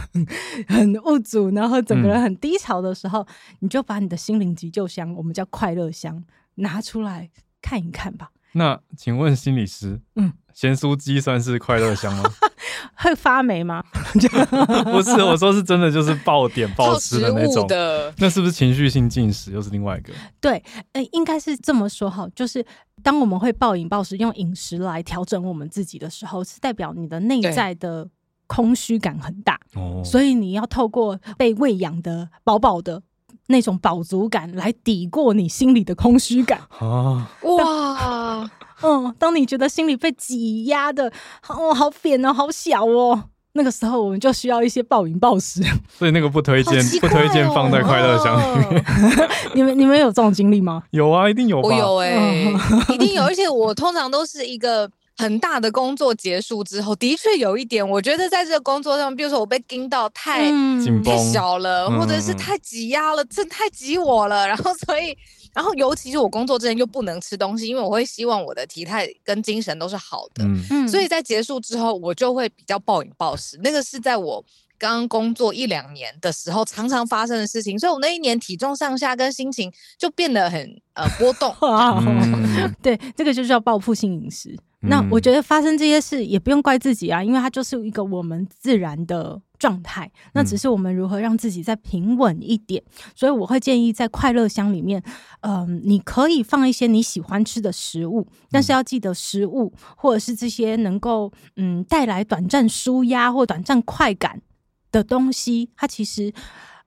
[0.67, 3.27] 很无助，然后整个人很低潮的时候，嗯、
[3.59, 6.23] 你就把你的心灵急救箱，我们叫快乐箱，
[6.55, 7.29] 拿出来
[7.61, 8.31] 看一看吧。
[8.53, 12.23] 那请问心理师，嗯，咸酥鸡算是快乐香吗？
[12.95, 13.81] 会发霉吗？
[14.91, 18.13] 不是，我说是真的，就是爆点爆吃的那种的。
[18.17, 20.11] 那是不是情绪性进食又是另外一个？
[20.41, 22.65] 对，呃，应该是这么说哈，就是。
[23.01, 28.05] 当我们会暴饮暴食，用饮食来调整我们自己的时候，是代表你的内在的
[28.45, 33.01] 空虚感很大，哦所以你要透过被喂养的饱饱的
[33.49, 37.29] 那种饱足感来抵过你心里的空虚感 啊！
[37.41, 38.49] 哇，
[38.81, 41.11] 嗯，当你觉得心里被挤压的，
[41.47, 43.25] 哦，好扁哦，好小哦。
[43.53, 48.85] 那个时候我们就需要一些暴饮暴食， 所以那个不推荐，哦、不推荐放在快乐箱里面。
[49.55, 50.83] 你们你们有这种经历吗？
[50.91, 51.67] 有啊，一定有吧。
[51.67, 52.53] 我有哎、欸，
[52.93, 53.23] 一定有。
[53.23, 65.17] 而且我通常都是一个很大的工作结束之后，的确有一点，我觉得在这个工作上，比如说我被盯到太、嗯、太小了，嗯、或者是太挤压了，这太挤我了，然后所以。
[65.51, 70.45] 然后，尤其是我工作之前又不能吃东西，因为我会希望我的体态跟精神都是好的。
[70.69, 73.59] 嗯，所以在结束之后，我就会比较暴饮暴食。
[73.63, 74.45] 那个是在我
[74.79, 81.53] 刚刚工作一两年的时候常常发生的事情，所以我那一年体重上下跟心情就变得很呃波动。
[81.61, 84.57] 嗯、 对，这个就叫报复性饮食。
[84.81, 90.09] 那我觉得发生这些事也不用怪自己啊，因为它就是一个我们自然的状态。
[90.33, 92.81] 那只是我们如何让自己再平稳一点。
[93.13, 95.03] 所以我会建议在快乐箱里面，
[95.41, 104.41] 嗯、呃，你可以放一些你喜欢吃的食物，但是要记得食物或者是这些能够嗯带来短暂舒压或短暂快感
[104.91, 106.33] 的东西，它其实。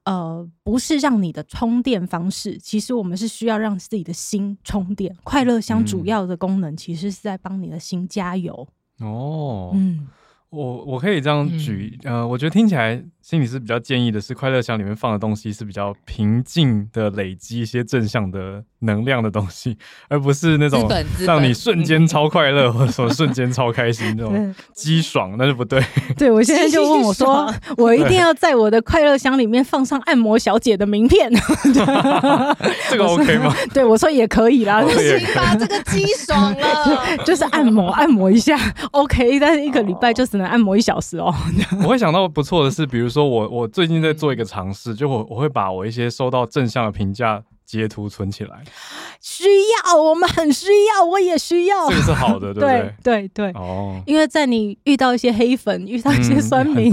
[0.05, 5.17] 呃，不是让你的充电方式，其实我们是需要让自己的心充电。
[5.23, 8.67] 快乐箱主要的功能其实是在帮你的心加油。
[8.99, 10.09] 哦，嗯。
[10.51, 20.87] 我我可以这样举，嗯、呃，我觉得听起来心理师比较建议的是，快乐箱里面放的东西是比较平静的，累积一些正向的能量的东西，而不是那种
[21.21, 25.83] 让你瞬间超快乐或者说瞬间超开心那种激爽，那就不对。
[26.17, 31.31] 对，我现在就问我说， 我一定要在我的快乐箱里面放上按摩小姐的名片，
[32.91, 33.55] 这个 OK 吗？
[33.73, 35.57] 对，我说也可以啦，不行吧？
[35.57, 38.59] 这个激爽了，就是按摩按摩一下
[38.91, 40.43] OK，但是一个礼拜就只能。
[40.53, 41.33] 按摩一小时哦，
[41.83, 48.65] 我会想到不错的是，比如说我我最近在做一个尝试，就我我会把我一些收到正向的评价截图存起来。
[49.21, 49.45] 需
[49.87, 52.95] 要，我们很需要，我也需要，这个是好的， 对不对？
[53.03, 56.93] 对对哦，因为在你遇到一些黑粉、遇到一些酸民，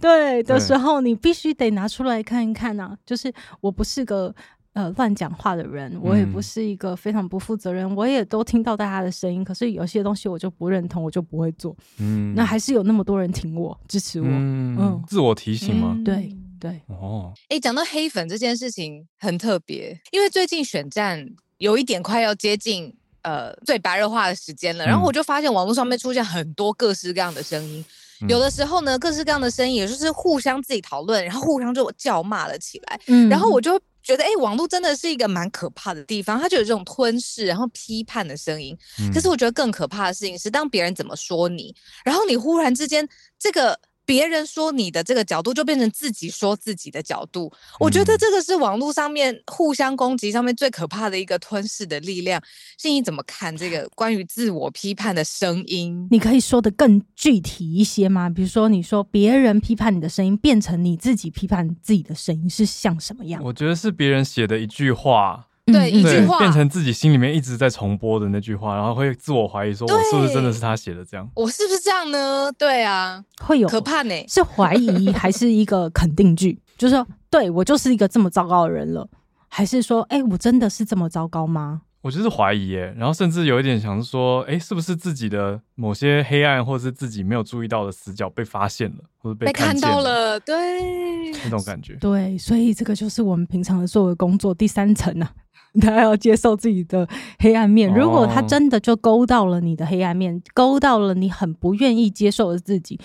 [0.00, 2.96] 对的时候，你必须得拿出来看一看啊。
[3.06, 4.34] 就是我不是个。
[4.74, 11.74] 呃，乱讲话的人，我也不是一个非常不负责任，我也都听到大家的声音，可是有些东西我就不认同，我就不会做。
[11.98, 14.26] 嗯，那还是有那么多人挺我、支持我。
[14.28, 15.94] 嗯，嗯，自我提醒吗？
[15.96, 16.80] 嗯、对对。
[16.88, 21.24] 哦，哎，讲到黑粉这件事情很特别，因为最近选战
[21.58, 27.84] 有一点快要接近呃最白热化的时间了，然后我就发现网络上面出现很多各式各样的声音。
[28.28, 33.00] 有的时候呢，各式各样的声音，也就是互相自己讨论，然后互相就叫骂了起来。
[33.06, 38.78] 嗯，然后我就觉得，哎、欸，网络真的是一个蛮可怕的地方，它就有这种吞噬，然后批判的声音。
[39.12, 41.74] 可是我觉得更可怕的事情是，当别人怎么说你，
[42.04, 43.76] 然后你忽然之间这个。
[44.04, 47.52] 别人说你的这个角度，就变成自己说自己的角度。
[47.78, 52.42] 我觉得这个是网络上面互相攻击上面最可怕的一个吞噬的力量。
[52.78, 56.06] 心怡怎么看这个关于自我批判的声音？
[56.10, 58.28] 你可以说的更具体一些吗？
[58.28, 63.42] 比如说，你说别人批判你的声音，变成你自己批判自己的声音，是像什么样？
[63.44, 65.48] 我觉得是别人写的一句话。
[65.66, 71.26] 对，一句话变成自己心里面一直在重播的那句话，然后会自我怀疑，说我是不是真的是他写的这样？
[71.34, 72.52] 我是不是这样呢？
[72.58, 74.14] 对啊，会有可怕呢？
[74.28, 76.60] 是 怀疑还是一个肯定句？
[76.76, 79.08] 就是说，对，我就是一个这么糟糕的人了，
[79.48, 81.80] 还是说，哎，我真的是这么糟糕吗？
[82.02, 90.38] 我就是怀疑耶，然后甚至有一点想说，哎，是不是自己的某些黑暗，或是自己没有注意到的死角被发现了，或者被看，被看到了？
[90.40, 91.94] 对，那种感觉。
[91.94, 95.32] 对，所以这个就是我们平常的作为工作第三层啊。
[95.80, 97.08] 他要接受自己的
[97.38, 97.92] 黑暗面。
[97.92, 102.98] 如果他真的就勾到了你的黑暗面，勾到了你很不愿意接受的自己，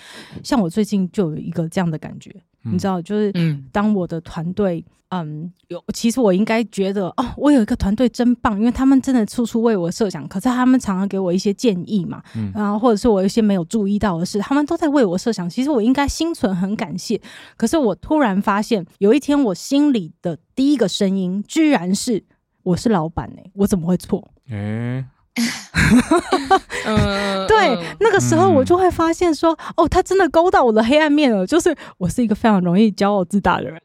[0.43, 3.33] 像我最近就有一个这样的感觉，你知道，就是
[3.71, 12.21] 当我的团队，嗯，有其实我应该觉得哦，我有一个团队真棒，因为他们真的处处为我设想，可是他们常常给我一些建议嘛，
[12.53, 15.49] 然后或者是我一些没有注意到的事，他们都在为我设想。
[15.49, 17.19] 其实我应该心存很感谢，
[17.57, 22.23] 可是我突然发现，有一天我心里的第一个声音，居然是。
[22.63, 24.29] 我是老板哎，我怎么会错？
[26.85, 31.47] 嗯，对，那个时候我就会发现说，哦，他真的勾到我的黑暗面了。
[31.47, 33.81] 就是我是一个非常容易骄傲自大的人。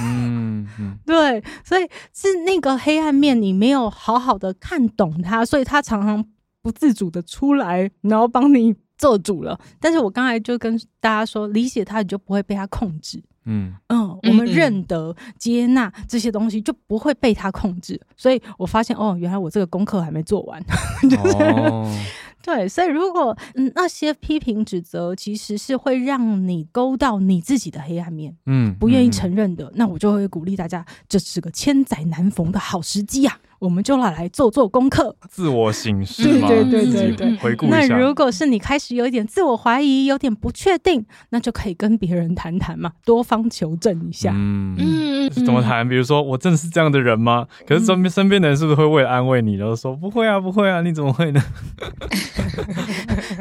[0.00, 1.82] 嗯 嗯， 对，所以
[2.14, 6.24] 是那个黑暗面，你没有好好的看懂他，所以他常常
[6.62, 9.58] 不自主的出来，然后帮你做主了。
[9.78, 13.22] 但是我刚才就跟大家说，理解他，你就不会被他控制。
[13.46, 18.00] 嗯嗯，我们认得、接纳这些东西，就不会被他控制。
[18.16, 20.62] 所以我发现，哦，原来我这个功课还没做完。
[21.02, 21.90] 就是、哦，
[22.42, 33.40] 对，所以如果、嗯、那些批评指责，其实是会让你勾到你自己的黑暗面，嗯，不愿意承认的，嗯、那我就会鼓励大家，这是个千载难逢的好时机呀、啊。
[33.64, 37.86] 我们就来来做做功课，自我醒视，对对对对对，回顾一下。
[37.86, 44.32] 那如果是你开始有一点自我怀疑，有点不确定，那就可以跟别人谈谈嘛，多方求证一下。
[44.34, 45.88] 嗯嗯，怎么谈？
[45.88, 47.46] 比如说，我真的是这样的人吗？
[47.66, 51.42] 可是身边身边的人是不是会为了安慰你，然后说不会啊，不会啊，你怎么会呢？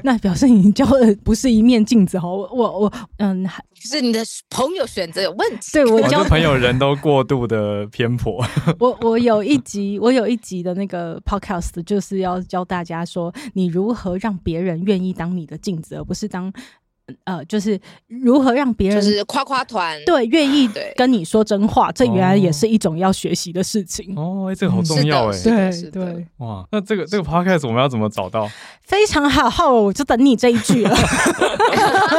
[0.06, 2.28] 那表示你交的不是一面镜子哈。
[2.28, 3.46] 我我我，嗯，
[3.76, 5.72] 是你的朋友选择有问题。
[5.74, 8.42] 对我交朋友人都过度的偏颇。
[8.80, 10.14] 我我有一集我。
[10.14, 16.54] 有一集的那个 podcast 就是要教大家说，你如何让别人愿意当你的镜子，而不是当
[17.26, 24.48] 呃，就是如何让别人就是夸夸团，对，愿意跟你说真话，这原来也是一种要学习的事情哦。
[24.50, 28.50] 哎，这个好重要哎，对对，哇，那这个这个 podcast 我们要怎么找到？
[28.84, 30.96] 非常好，好，我就等你这一句了，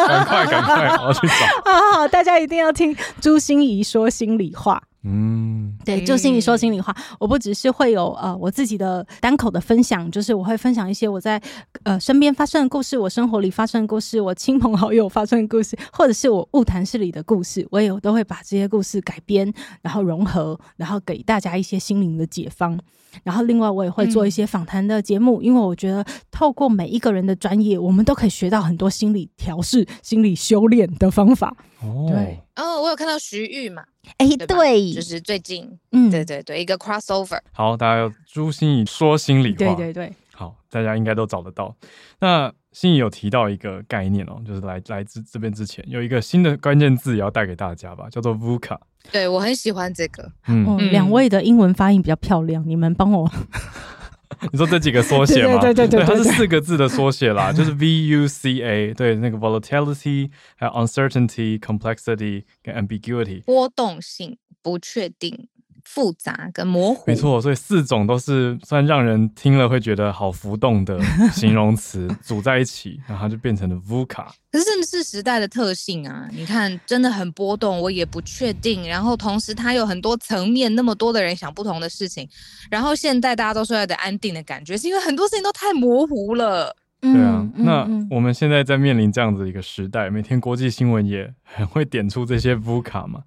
[0.08, 1.34] 赶快赶快，我要去找。
[1.64, 4.82] 好好，大家一定要听朱心怡说心里话。
[5.06, 6.94] 嗯，对，就心里说心里话。
[7.20, 11.40] 我不只是会有呃我自己的单口的分享，就是我会分享一些我在
[11.82, 19.52] 呃身边发生的故事，我生活里发生的故事，我亲朋好友发生的故事，或者是我物谈室里的故事，我也都会把这些故事改编，
[19.82, 22.80] 然后融合，然后给大家一些心灵的解方。
[23.22, 31.54] 然后另外我也会做一些访谈的节目，嗯、因为我觉得透过每一个人的专业，我们都可以学到很多心理调试、心理修炼的方法。
[31.82, 33.84] 哦，对，哦，我有看到徐玉嘛。
[34.18, 37.40] 哎，对，对，就是最近，嗯，对对对，一个 crossover。
[37.52, 41.74] 好，大家要朱心怡说心里话，对对对，好，大家应该都找得到。
[42.20, 48.78] 那心怡有提到一个概念哦，就是来来自这边之前有一个新的关键字也要带给大家吧，叫做 VUCA。
[49.12, 53.30] 对，我很喜欢这个，嗯，哦、两位的英文发音比较漂亮，你们帮我。
[54.52, 55.60] 你说这几个缩写吗？
[55.60, 65.48] 对对对对，对，它是四个字的缩写啦，就是 V U C A，对，那个 volatility，还有 uncertainty、complexity 跟 ambiguity，波动性、不确定。
[65.84, 70.98] 复杂跟模糊，没错，所以四种都是算让人听了会觉得好浮动的
[71.32, 74.26] 形容词组在一起，然后就变成了 VUCA。
[74.50, 76.28] 可是这是时代的特性啊！
[76.32, 78.88] 你看，真的很波动，我也不确定。
[78.88, 82.28] 然后同时，它有很多层面，那么多的人想不同的事情。
[82.70, 86.74] 然后现在大家都说要的安定的感觉，是因为很多事情都太模糊了。
[87.00, 93.24] 对啊，那我们现在在面临这样子一个时代，每天国际新闻也很会点出这些 VUCA 嘛。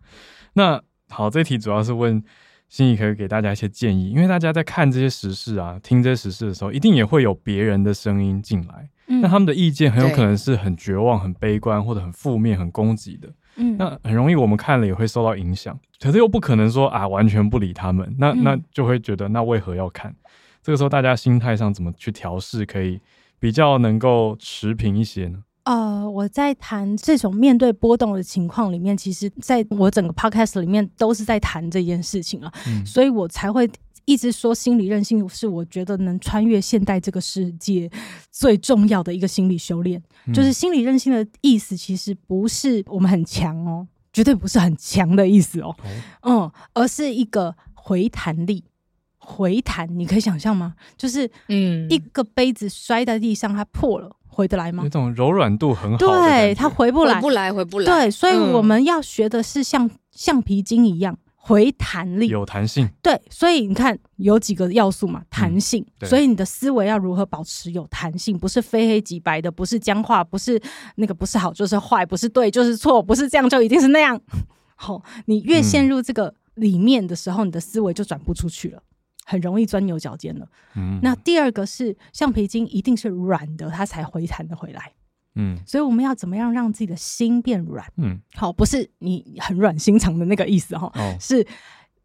[0.53, 2.23] 那好，这题主要是问。
[2.69, 8.89] 芯仪可以给大家一些建议，因为大家在看这些时事啊、听这些时事的时候，一定也会有别人的声音进来。
[9.07, 13.29] 嗯，那他们的意见很有可能是很绝望、很悲观或者很负面、很攻击的。
[13.55, 20.13] 嗯，那很容易我们看了也会受到影响，可是又不可能说啊完全不理他们，那那就会觉得那为何要看？
[20.61, 22.99] 这个时候大家心态上怎么去调试，可以
[23.39, 25.39] 比较能够持平一些呢？
[25.67, 33.69] 呃，我在谈这种面对波动的情况里面，其实在我整个 podcast 里面都是在谈这件事情啊，嗯、所以我才会
[34.05, 37.91] 一直说心理韧性是我觉得能穿越现代这个世界
[38.31, 40.01] 最重要的一个心理修炼。
[40.25, 45.75] 嗯、就是心理韧性的意思，其实不是我们很强哦，绝对不是很强的意思哦，
[46.21, 48.63] 哦嗯，而是一个回弹力。
[49.19, 50.73] 回弹，你可以想象吗？
[50.95, 54.15] 就是嗯，一个杯子摔在地上，它破了。
[54.37, 54.83] 回得来吗？
[54.83, 57.85] 那种柔软度很好，对，它回不来，回不来，回不来。
[57.85, 62.87] 对，所以我们要学的是像橡皮筋一样回弹力，有弹性。
[63.01, 65.83] 对，所以你看有几个要素嘛，弹性。
[66.03, 68.37] 所以你的思维要如何保持有弹性？
[68.37, 70.61] 不是非黑即白的，不是僵化，不是
[70.97, 74.21] 那个不是好就是坏，不是对就是错，不是这样就一定是那样。
[74.75, 78.83] 好，你越陷入这个里面的时候，你的思维就转不出去了。
[79.29, 80.47] 很容易钻牛角尖了。
[80.77, 84.93] 嗯，那第二个是橡皮筋一定是软的，它才回弹的回来。
[85.35, 87.85] 嗯，所以我们要怎么样让自己的心变软？
[87.97, 91.45] 嗯，好，不是你很软心肠的那个意思哈，哦，是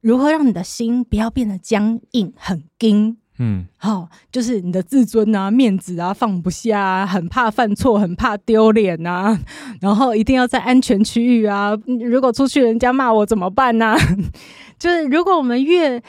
[0.01, 3.17] 如何让你的心不要变得僵硬、很硬。
[3.39, 9.41] 嗯，好，就是你的自尊啊、面子啊放不下啊，很怕犯错，很怕丢脸啊，
[9.81, 11.73] 然后一定要在安全区域啊。
[11.87, 13.97] 如果出去人家骂我怎么办呢？
[14.79, 16.03] 就是如果我们越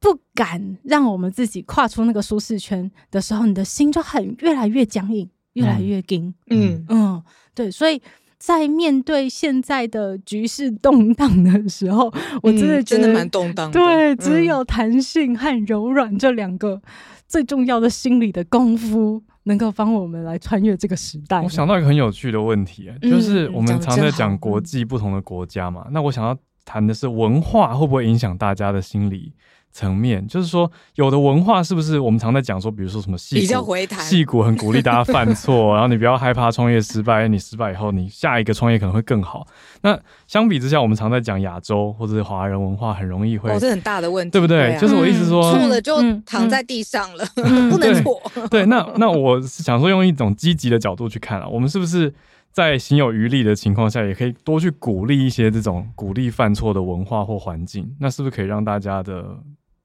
[0.00, 6.32] 不敢让我们自己跨出那个舒适圈的时候，你的心就很越来越僵硬，越来越硬。
[6.50, 7.22] 嗯嗯，
[7.54, 8.00] 对，所以
[8.38, 13.72] 在面对现在的局势动荡的时候，我真的觉得、嗯、真的蛮动荡的。
[13.72, 16.80] 对，只有弹性和柔软这两个
[17.26, 21.40] 最重要的心理的功夫，能够帮我们来穿越这个时代。
[21.40, 29.32] 我想到一个很有趣的问题，就是我们常在讲国际不同的国家嘛，那我想要谈的是文化会不会影响大家的心理？
[29.72, 39.46] 层面就是说，有的文化是不是我们常在讲说，比如说什么矽谷，矽谷很鼓励大家犯错， 然后你不要害怕创业失败，你失败以后你下一个创业可能会更好。
[39.82, 44.76] 那相比之下，我们常在讲亚洲或者是华人文化很容易会，哦，这很大的问题，对不对？
[44.80, 48.20] 就是我意思说，错了就躺在地上了，嗯、 不能错。
[48.50, 52.12] 对，那那我是想说，用一种积极的角度去看啊，我们是不是？
[52.50, 59.38] 在行有余力的情况下，也可以多去鼓励一些这种鼓励犯错的文化或环境，那是不是可以让大家的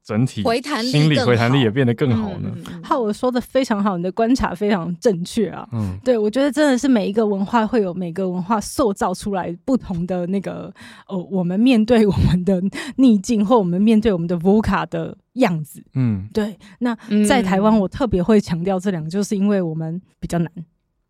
[0.03, 2.51] 整体回弹心理回弹力也变得更好呢？
[2.83, 5.65] 好，我说的非常好，你的观察非常正确啊。
[5.71, 10.73] 嗯，对，我觉得真的是每一个文化会有每个文化塑造出来不同的那个
[11.07, 12.61] 哦，我们面对我们的
[12.97, 15.81] 逆境或我们面对我们的 VUCA 的样子。
[15.93, 16.57] 嗯，对。
[16.79, 16.93] 那
[17.25, 20.51] 在台湾，我特别会强调这两个，就是因为我们比较难。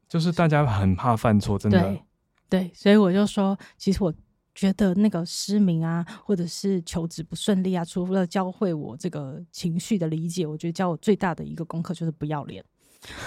[0.08, 1.82] 就是大家很怕犯错，真的。
[1.82, 2.04] 对，
[2.48, 4.14] 对，所以我就说，其实我
[4.56, 12.64] 觉得那个失明啊，或者是求职不顺利啊，除了教会我这个情绪的理解，我觉得教我最大的一个功课就是不要脸。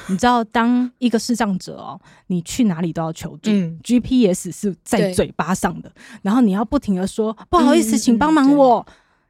[0.09, 8.87] 你知道，当一个视障者哦，你去哪里都要求助，嗯，GPS 是在嘴巴上的，然后你要不停的说不好意思，请帮忙我。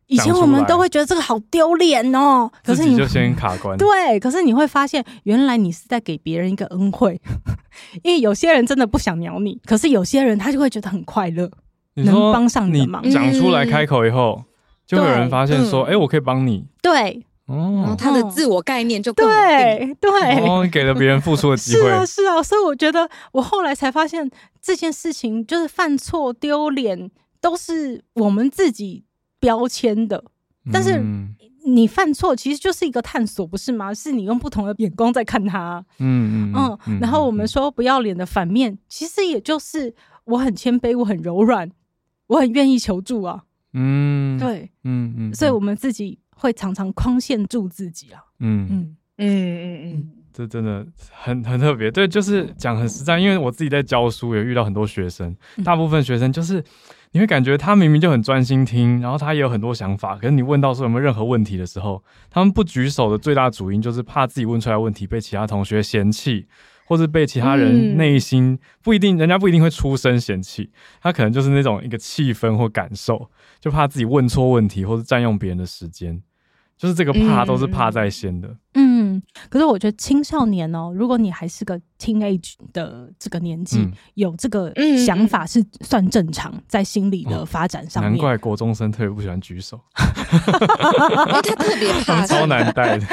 [0.09, 3.74] 以前我们都会觉得这个好丢脸哦，可是你就先卡关。
[3.78, 7.20] 对，可是你会发现，原来你是在给别人一个恩惠，
[8.05, 11.51] 因为有些人真的不想鸟你，可是有些人他就会觉得很快乐，
[12.05, 13.03] 能帮上你的忙。
[13.11, 14.44] 讲出来开口以后，
[14.86, 19.26] 就会有人发现说：“哎，我可以帮你。”对，哦，他的自我概念就对
[20.01, 20.11] 对，
[20.70, 21.82] 给了别人付出的机会。
[21.82, 24.30] 是啊，是啊，所以我觉得我后来才发现，
[24.62, 29.05] 这件事情就是犯错丢脸，都是我们自己。
[29.38, 30.24] 标签的，
[30.72, 31.01] 但是
[31.66, 33.92] 你犯错其实就是一个探索，不是吗？
[33.92, 36.99] 是你用不同的眼光在看他，嗯嗯嗯。
[37.01, 39.94] 然后我们说不要脸的反面，其实也就是
[40.24, 41.70] 我很谦卑，我很柔软，
[42.27, 43.45] 我很愿意求助啊。
[43.72, 45.35] 嗯，对，嗯嗯。
[45.35, 48.20] 所以我们自己会常常框限住自己啊。
[48.41, 51.91] 嗯嗯嗯嗯嗯，这真的很很特别。
[51.91, 56.62] 对，就是讲很实在，因为我自己在教书，也遇到很多学生，大部分学生就是。
[57.12, 66.47] 你会感觉他明明就很专心听，然后他也有很多想法，可是你问到说有没有任何问题的时候，他们不举手的最大主因就是怕自己问出来的问题被其他同学嫌弃，
[66.87, 70.70] 或是被其他人内心不一定，人家不一定会出声嫌弃，
[71.03, 73.28] 他可能就是那种一个气氛或感受，
[73.61, 76.22] 就怕自己问错问题，或是占用别人的时间。
[76.78, 84.70] 就是这个怕都是怕在先的，嗯，可是我觉得青少年哦，如果你还是个 teenage 的这个年纪，嗯、有这个
[85.07, 88.12] 想法是算正常，在心理的发展上面。
[88.12, 93.07] 难怪国中生特别不喜欢举手， 因为他特别怕， 超难带的。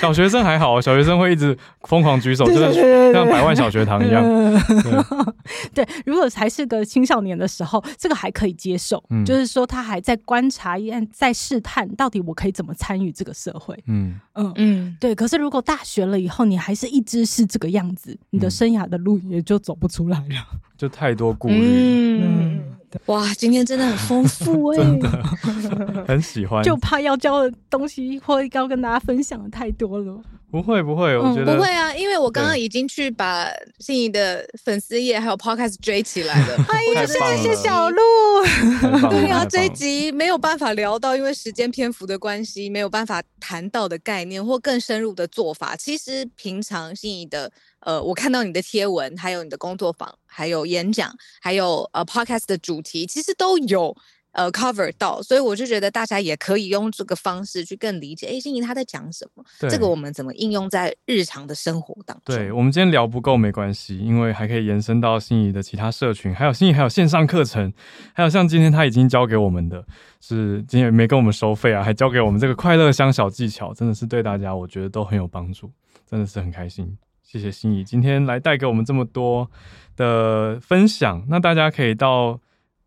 [0.00, 4.24] 小学生还好，小学生会一直疯狂举手，就是像百万小学堂一样。
[5.72, 13.76] 对，对，如果还是个青少年的时候，这个还可以接受，嗯、就是说他还在观察一样，在试探到底我可以怎么参与这个社会。
[13.86, 15.14] 嗯嗯嗯，对。
[15.14, 20.46] 可是如果大学了以后，你还是一直是这个样子，你的生涯的路也就走不出来了，
[20.78, 21.56] 就太多顾虑。
[21.56, 22.22] 嗯。
[22.22, 22.60] 嗯
[23.06, 25.00] 哇，今天真的很丰富哎、欸，
[26.08, 26.62] 很喜欢。
[26.64, 30.20] 就怕要教的东西或要跟大家分享的太多了。
[30.50, 36.56] 不会不会，我觉得、嗯、不会啊，因为我刚刚已经去把心仪的粉丝页还有 podcast 追起来了。
[36.66, 38.00] 欢迎谢谢小鹿。
[39.08, 45.76] 对啊，这一集没有办法聊到，因为时间篇幅的关系，没有办法谈到的概念或更深入的做法。
[45.76, 47.52] 其实平常心仪的。
[47.82, 51.12] 呃，我看到你的贴文，还有你的工作坊，还有演讲，
[51.42, 53.94] 还有呃 podcast 的主题，其实都有
[54.32, 62.36] 呃 cover 到，所以我就觉得大家也可以用这个方式去更理解，哎，心怡他在讲什么，这个我们怎么应用在日常的生活当中？
[62.36, 67.72] 对，我们今天聊不够没关系，因为还可以延伸到心仪的其他社群，还有心仪还有线上课程，
[68.14, 69.84] 还有像今天他已经教给我们的
[70.20, 75.68] 是今天没跟我们收费啊，还教给我们这个快乐箱小技巧，真的是对大家我觉得都很有帮助，
[76.08, 76.96] 真的是很开心。
[77.30, 79.48] 谢谢心仪今天来带给我们这么多
[79.94, 82.40] 的分享，那大家可以到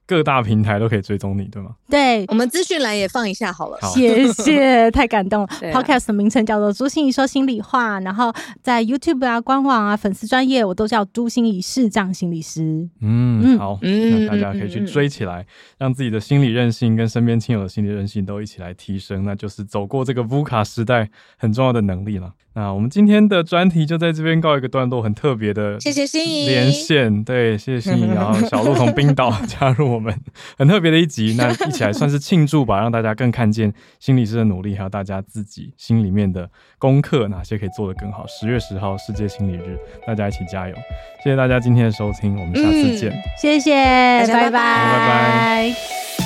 [0.06, 1.72] 各大平台都可以追踪你，对吗？
[1.90, 3.78] 对，我们资讯栏也放一下好了。
[3.82, 5.48] 好谢谢，太感动 了。
[5.72, 12.88] Podcast 的名称叫做《朱心怡说心里话》，然后在 YouTube 啊、官网啊、粉丝专业，我都叫朱心怡视障心理师。
[13.02, 15.46] 嗯，好，嗯，那大家可以去追起来，嗯、
[15.80, 22.34] 让自己的心理韧性跟身边亲友的心理韧性都一起来提升，那就是走过这个 VUCA 时代很重要的能力了。
[22.56, 30.14] 那我们今天的专题就在这边告一个段落，很特别的， 谢谢心怡连线，对，谢谢心怡，然后小鹿从冰岛 加入我们，
[30.58, 38.26] 很特别的一集，那一起来算是庆祝吧，让大家更看见心理师的努力，还有大家自己心里面的功课，哪些可以做得更好。
[38.28, 40.76] 十月十号世界心理日，大家一起加油！
[41.24, 43.74] 谢谢大家今天的收听，我们下次见，嗯、谢谢，
[44.28, 46.23] 拜拜，拜拜。